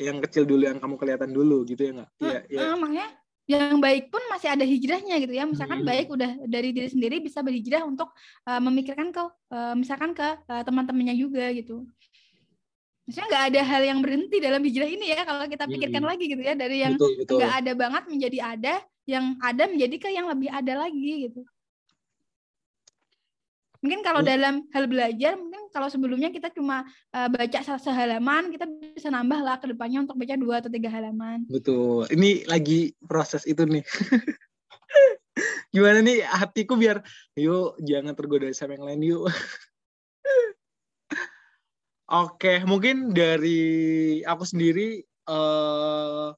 [0.02, 2.10] yang kecil dulu yang kamu kelihatan dulu gitu ya nggak?
[2.18, 2.60] Iya, iya.
[2.66, 3.08] Eh, makanya
[3.42, 5.88] yang baik pun masih ada hijrahnya gitu ya misalkan Hmm.
[5.90, 8.14] baik udah dari diri sendiri bisa berhijrah untuk
[8.46, 11.82] eh, memikirkan ke eh, misalkan ke eh, teman-temannya juga gitu
[13.02, 16.10] maksudnya nggak ada hal yang berhenti dalam hijrah ini ya kalau kita pikirkan Hmm.
[16.14, 18.74] lagi gitu ya dari yang nggak ada banget menjadi ada
[19.10, 21.42] yang ada menjadi ke yang lebih ada lagi gitu
[23.82, 24.30] mungkin kalau Hmm.
[24.30, 28.64] dalam hal belajar mungkin kalau sebelumnya kita cuma eh, baca se- sehalaman kita
[28.94, 32.06] bisa nambah lah ke depannya untuk baca dua atau tiga halaman Betul.
[32.08, 33.82] Ini lagi proses itu nih.
[35.74, 37.02] Gimana nih hatiku biar
[37.34, 39.26] yuk jangan tergoda sama yang lain yuk.
[42.12, 46.28] Oke, mungkin dari aku sendiri eh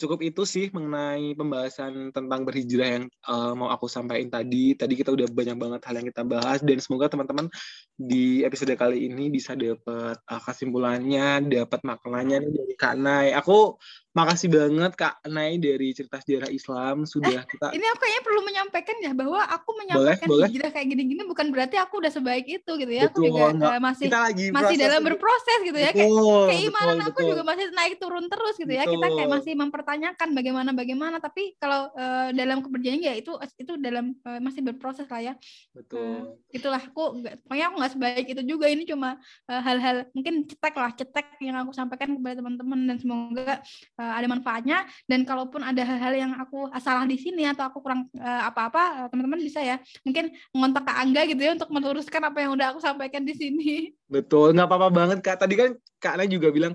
[0.00, 4.72] cukup itu sih mengenai pembahasan tentang berhijrah yang eh, mau aku sampaikan tadi.
[4.72, 7.52] Tadi kita udah banyak banget hal yang kita bahas dan semoga teman-teman
[8.00, 13.36] di episode kali ini bisa dapat eh, kesimpulannya, dapat maknanya dari Kak Nay.
[13.36, 13.76] Aku
[14.10, 18.96] makasih banget Kak Nay dari cerita sejarah Islam sudah kita ini aku kayaknya perlu menyampaikan
[18.98, 20.46] ya bahwa aku menyampaikan boleh.
[20.50, 23.06] hijrah kayak gini-gini bukan berarti aku udah sebaik itu gitu ya.
[23.06, 23.72] aku Betul, juga enggak.
[23.72, 25.90] eh, masih kita lagi masih dalam berproses gitu ya.
[25.94, 27.30] Kayak Betul, keimanan betul, aku betul.
[27.30, 28.84] juga masih naik turun terus gitu ya.
[28.84, 29.36] Kita kayak Betul.
[29.38, 34.60] masih mempertanyakan bagaimana bagaimana tapi kalau eh, dalam keperjalanannya ya itu itu dalam eh, masih
[34.66, 35.34] berproses lah ya.
[35.70, 36.36] betul.
[36.50, 40.90] Itulah aku pokoknya aku nggak sebaik itu juga ini cuma eh, hal-hal mungkin cetek lah
[40.94, 43.62] cetek yang aku sampaikan kepada teman-teman dan semoga
[44.00, 48.08] eh, ada manfaatnya dan kalaupun ada hal-hal yang aku salah di sini atau aku kurang
[48.16, 52.38] eh, apa-apa eh, teman-teman bisa ya mungkin ngontak ke Angga gitu ya untuk meluruskan apa
[52.40, 53.92] yang udah aku sampaikan di sini.
[54.08, 55.44] Betul, nggak apa-apa banget Kak.
[55.44, 55.70] Tadi kan
[56.00, 56.74] Kak Ana juga bilang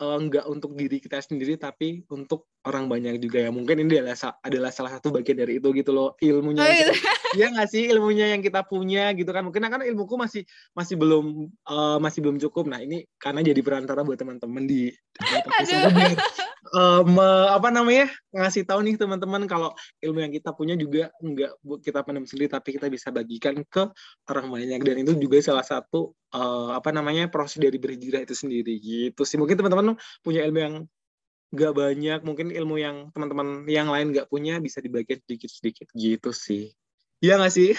[0.00, 3.50] eh, nggak untuk diri kita sendiri, tapi untuk orang banyak juga ya.
[3.50, 6.62] Mungkin ini adalah, adalah salah satu bagian dari itu gitu loh, ilmunya.
[6.62, 6.94] Oh, gitu.
[7.32, 9.40] Iya nggak sih ilmunya yang kita punya gitu kan?
[9.48, 10.44] Mungkin kan ilmuku masih
[10.76, 12.68] masih belum eh, masih belum cukup.
[12.68, 14.92] Nah ini karena jadi perantara buat teman-teman di
[16.76, 19.72] eh, me- apa namanya ngasih tahu nih teman-teman kalau
[20.04, 23.88] ilmu yang kita punya juga nggak bu- kita pendam sendiri, tapi kita bisa bagikan ke
[24.28, 28.76] orang banyak dan itu juga salah satu eh, apa namanya proses dari berhijrah itu sendiri
[28.76, 29.81] gitu sih mungkin teman-teman
[30.24, 30.74] punya ilmu yang
[31.52, 36.72] nggak banyak mungkin ilmu yang teman-teman yang lain nggak punya bisa dibagikan sedikit-sedikit gitu sih
[37.22, 37.76] Iya nggak sih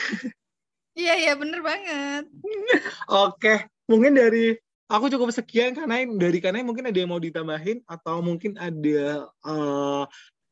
[0.94, 2.30] Iya iya bener banget.
[3.10, 4.54] oke mungkin dari
[4.86, 10.04] aku cukup sekian karena dari karena mungkin ada yang mau ditambahin atau mungkin ada eh,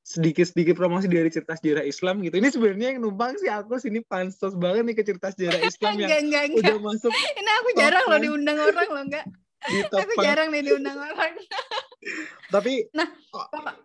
[0.02, 2.42] sedikit-sedikit promosi dari cerita sejarah Islam gitu.
[2.42, 6.10] Ini sebenarnya yang numpang sih aku sini pansos banget nih ke cerita sejarah Islam yang
[6.10, 6.74] enggak enggak enggak.
[6.74, 9.26] udah masuk Ini aku jarang loh diundang orang loh enggak.
[9.64, 11.34] di top Aku jarang nih diundang orang.
[12.54, 13.80] Tapi Nah, oh, Pokok-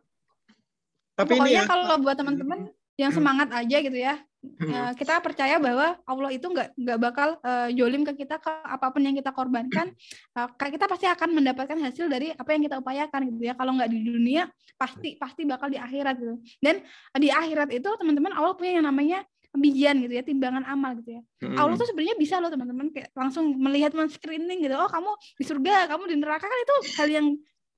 [1.15, 2.61] tapi ini Pokoknya ya kalau buat teman-teman
[2.97, 3.19] yang Hmm.
[3.21, 4.21] semangat aja gitu ya.
[4.47, 4.71] Hmm.
[4.71, 8.89] eh, kita percaya bahwa Allah itu nggak nggak bakal eh, jolim ke kita ke apa
[8.89, 9.91] pun yang kita korbankan.
[10.33, 13.55] Kayak kita pasti akan mendapatkan hasil dari apa yang kita upayakan gitu ya.
[13.57, 14.47] Kalau nggak di dunia,
[14.77, 16.37] pasti pasti bakal di akhirat gitu.
[16.61, 16.85] Dan
[17.17, 19.25] di akhirat itu teman-teman Allah punya yang namanya
[19.57, 21.23] bijian gitu ya, timbangan amal gitu ya.
[21.43, 21.57] Hmm.
[21.57, 24.77] Allah tuh sebenarnya bisa loh teman-teman kayak langsung melihat men-screening gitu.
[24.77, 27.27] Oh, kamu di surga, kamu di neraka kan itu hal yang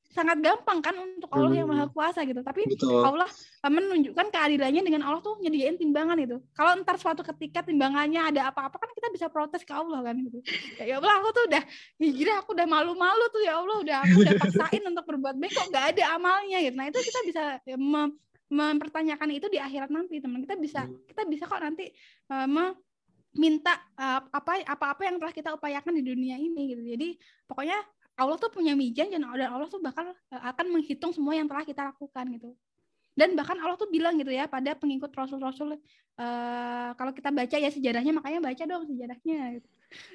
[0.09, 1.85] sangat gampang kan untuk Allah yang Hmm.
[1.85, 2.41] Maha Kuasa gitu.
[2.41, 3.05] Tapi betul.
[3.05, 6.41] Allah eh, menunjukkan keadilannya dengan Allah tuh nyediain timbangan itu.
[6.57, 10.41] Kalau ntar suatu ketika timbangannya ada apa-apa kan kita bisa protes ke Allah kan gitu.
[10.81, 11.62] Ya, ya Allah aku tuh udah
[12.01, 15.66] hijrah aku udah malu-malu tuh ya Allah udah aku udah paksain untuk berbuat baik kok
[15.70, 16.74] nggak ada amalnya gitu.
[16.74, 17.76] Nah itu kita bisa ya,
[18.49, 21.93] mempertanyakan itu di akhirat nanti teman kita bisa kita bisa kok nanti
[22.33, 22.77] eh, me-
[23.37, 26.83] minta eh, apa apa-apa yang telah kita upayakan di dunia ini gitu.
[26.97, 27.09] Jadi
[27.45, 27.77] pokoknya
[28.19, 31.93] Allah tuh punya mijan dan Allah tuh bakal eh, akan menghitung semua yang telah kita
[31.93, 32.51] lakukan gitu.
[33.19, 37.69] Dan bahkan Allah tuh bilang gitu ya pada pengikut Rasul-Rasul eh, kalau kita baca ya
[37.69, 39.61] sejarahnya makanya baca dong sejarahnya.
[39.61, 39.69] Gitu.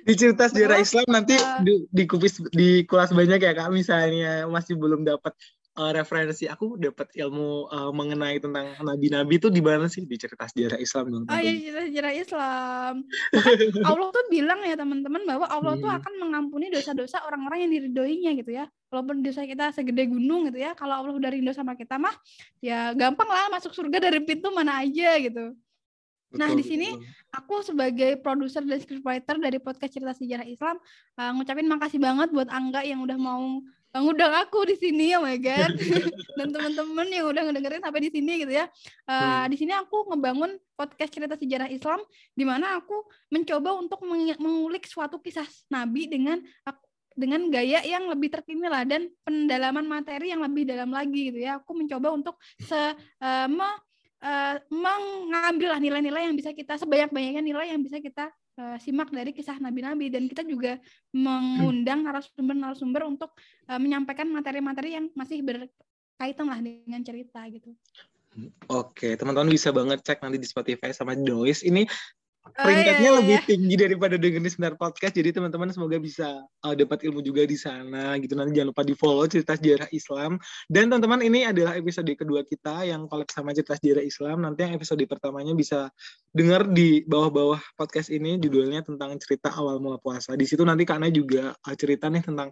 [0.05, 4.49] Di cerita sejarah Islam nanti eh, di, di kupis di kulas banyak ya kak misalnya
[4.49, 5.37] masih belum dapat
[5.73, 10.45] eh, referensi aku dapat ilmu eh, mengenai tentang nabi-nabi itu di mana sih di cerita
[10.45, 11.81] sejarah Islam dong Oh ya tentunya.
[11.83, 12.93] sejarah Islam.
[13.31, 15.97] Bahkan Allah tuh bilang ya teman-teman bahwa Allah tuh Hmm.
[15.97, 18.65] akan mengampuni dosa-dosa orang-orang yang diridhoinya gitu ya.
[18.87, 22.13] Walaupun dosa kita segede gunung gitu ya, kalau Allah udah rindu sama kita mah
[22.59, 25.57] ya gampang lah masuk surga dari pintu mana aja gitu.
[26.33, 27.05] Nah, Betul, di sini betul.
[27.33, 30.77] Aku sebagai produser dan scriptwriter dari podcast cerita sejarah Islam
[31.17, 33.61] uh, ngucapin makasih banget buat Angga yang udah mau
[33.93, 35.69] ngundang aku di sini, oh my god.
[36.41, 38.65] dan teman-teman yang udah ngedengerin sampai di sini gitu ya.
[39.05, 39.53] Uh, Hmm.
[39.53, 42.01] Di sini aku ngebangun podcast cerita sejarah Islam
[42.33, 44.01] di mana aku mencoba untuk
[44.41, 46.41] mengulik suatu kisah Nabi dengan
[47.13, 51.61] dengan gaya yang lebih terkini lah dan pendalaman materi yang lebih dalam lagi gitu ya.
[51.61, 52.73] Aku mencoba untuk se
[53.21, 53.81] uh, me-
[54.23, 59.35] uh, mengambil lah nilai-nilai yang bisa kita sebanyak-banyaknya nilai yang bisa kita uh, simak dari
[59.35, 60.79] kisah nabi-nabi dan kita juga
[61.11, 63.35] mengundang narasumber-narasumber untuk
[63.67, 67.75] uh, menyampaikan materi-materi yang masih berkaitan lah dengan cerita gitu.
[68.65, 71.69] Oke, teman-teman bisa banget cek nanti di Spotify sama di Noise.
[72.43, 73.47] Oh, peringkatnya iya, iya, lebih iya.
[73.47, 75.15] tinggi daripada dengerin sebentar podcast.
[75.15, 78.35] Jadi teman-teman semoga bisa uh, dapat ilmu juga di sana gitu.
[78.35, 80.35] Nanti jangan lupa di follow cerita sejarah Islam.
[80.67, 84.43] Dan teman-teman ini adalah episode kedua kita yang collab sama cerita sejarah Islam.
[84.43, 85.87] Nanti yang episode pertamanya bisa
[86.35, 90.35] dengar di bawah-bawah podcast ini judulnya tentang cerita awal mula puasa.
[90.35, 92.51] Di situ nanti karena juga uh, cerita nih tentang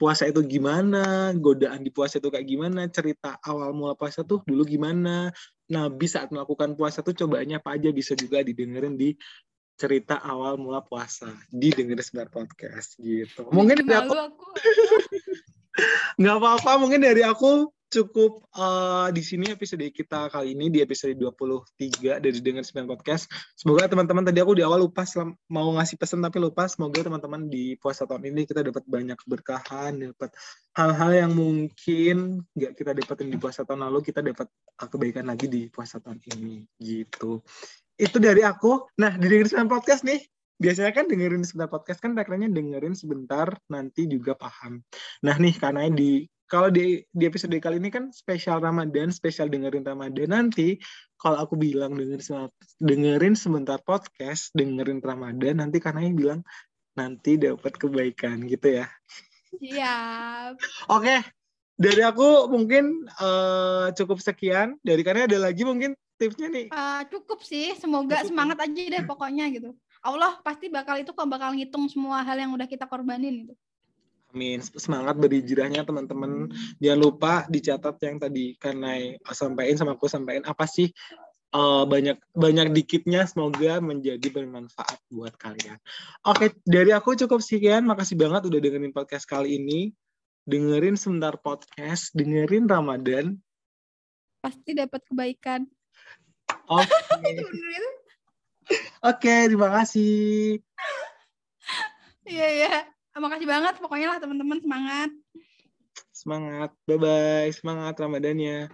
[0.00, 4.64] puasa itu gimana, godaan di puasa itu kayak gimana, cerita awal mula puasa tuh dulu
[4.64, 5.28] gimana,
[5.68, 9.12] Nabi saat melakukan puasa tuh cobaannya apa aja bisa juga didengerin di
[9.76, 13.44] cerita awal mula puasa didengerin sebentar podcast gitu.
[13.52, 14.16] Mungkin dari aku.
[16.20, 21.18] nggak apa-apa mungkin dari aku cukup eh, di sini episode kita kali ini di episode
[21.18, 23.26] 23 dari Dengar Sembilan Podcast.
[23.58, 25.02] Semoga teman-teman tadi aku di awal lupa
[25.50, 26.70] mau ngasih pesan tapi lupa.
[26.70, 30.30] Semoga teman-teman di puasa tahun ini kita dapat banyak keberkahan, dapat
[30.78, 35.50] hal-hal yang mungkin nggak kita dapetin di puasa tahun lalu, kita dapat eh, kebaikan lagi
[35.50, 37.42] di puasa tahun ini gitu.
[37.98, 38.86] Itu dari aku.
[39.02, 40.22] Nah, di Dengar Sembilan Podcast nih,
[40.60, 44.84] biasanya kan dengerin sebentar podcast kan tagline dengerin sebentar nanti juga paham.
[45.24, 49.86] Nah nih karena di kalau di di episode kali ini kan spesial Ramadan, spesial dengerin
[49.86, 50.82] Ramadan nanti
[51.14, 52.50] kalau aku bilang dengerin
[52.82, 56.40] dengerin sebentar podcast, dengerin Ramadan nanti karena yang bilang
[56.98, 58.86] nanti dapat kebaikan gitu ya.
[59.62, 60.58] Siap.
[60.90, 61.22] Oke,
[61.78, 64.74] dari aku mungkin eh, cukup sekian.
[64.82, 66.66] Dari karena ada lagi mungkin tipsnya nih.
[66.68, 68.28] Uh, cukup sih, semoga Cukup.
[68.28, 69.72] semangat aja deh pokoknya gitu.
[70.04, 73.54] Allah pasti bakal itu kok bakal ngitung semua hal yang udah kita korbanin gitu.
[74.30, 74.62] Amin.
[74.62, 76.50] Semangat berhijrahnya teman-teman.
[76.78, 80.86] Jangan lupa dicatat yang tadi karena sampaikan sama aku sampaikan apa sih
[81.50, 85.78] eh, banyak banyak dikitnya semoga menjadi bermanfaat buat kalian.
[86.30, 87.90] Oke, dari aku cukup sekian.
[87.90, 89.90] Makasih banget udah dengerin podcast kali ini.
[90.46, 93.34] Dengerin sebentar podcast, dengerin Ramadan.
[94.40, 95.66] Pasti dapat kebaikan.
[96.70, 96.86] Oke.
[97.34, 97.44] Itu?
[99.02, 100.62] Oke, terima kasih.
[102.30, 102.89] Iya iya.
[103.18, 105.10] Makasih banget pokoknya lah teman-teman semangat.
[106.14, 106.70] Semangat.
[106.86, 107.48] Bye bye.
[107.50, 108.70] Semangat Ramadannya.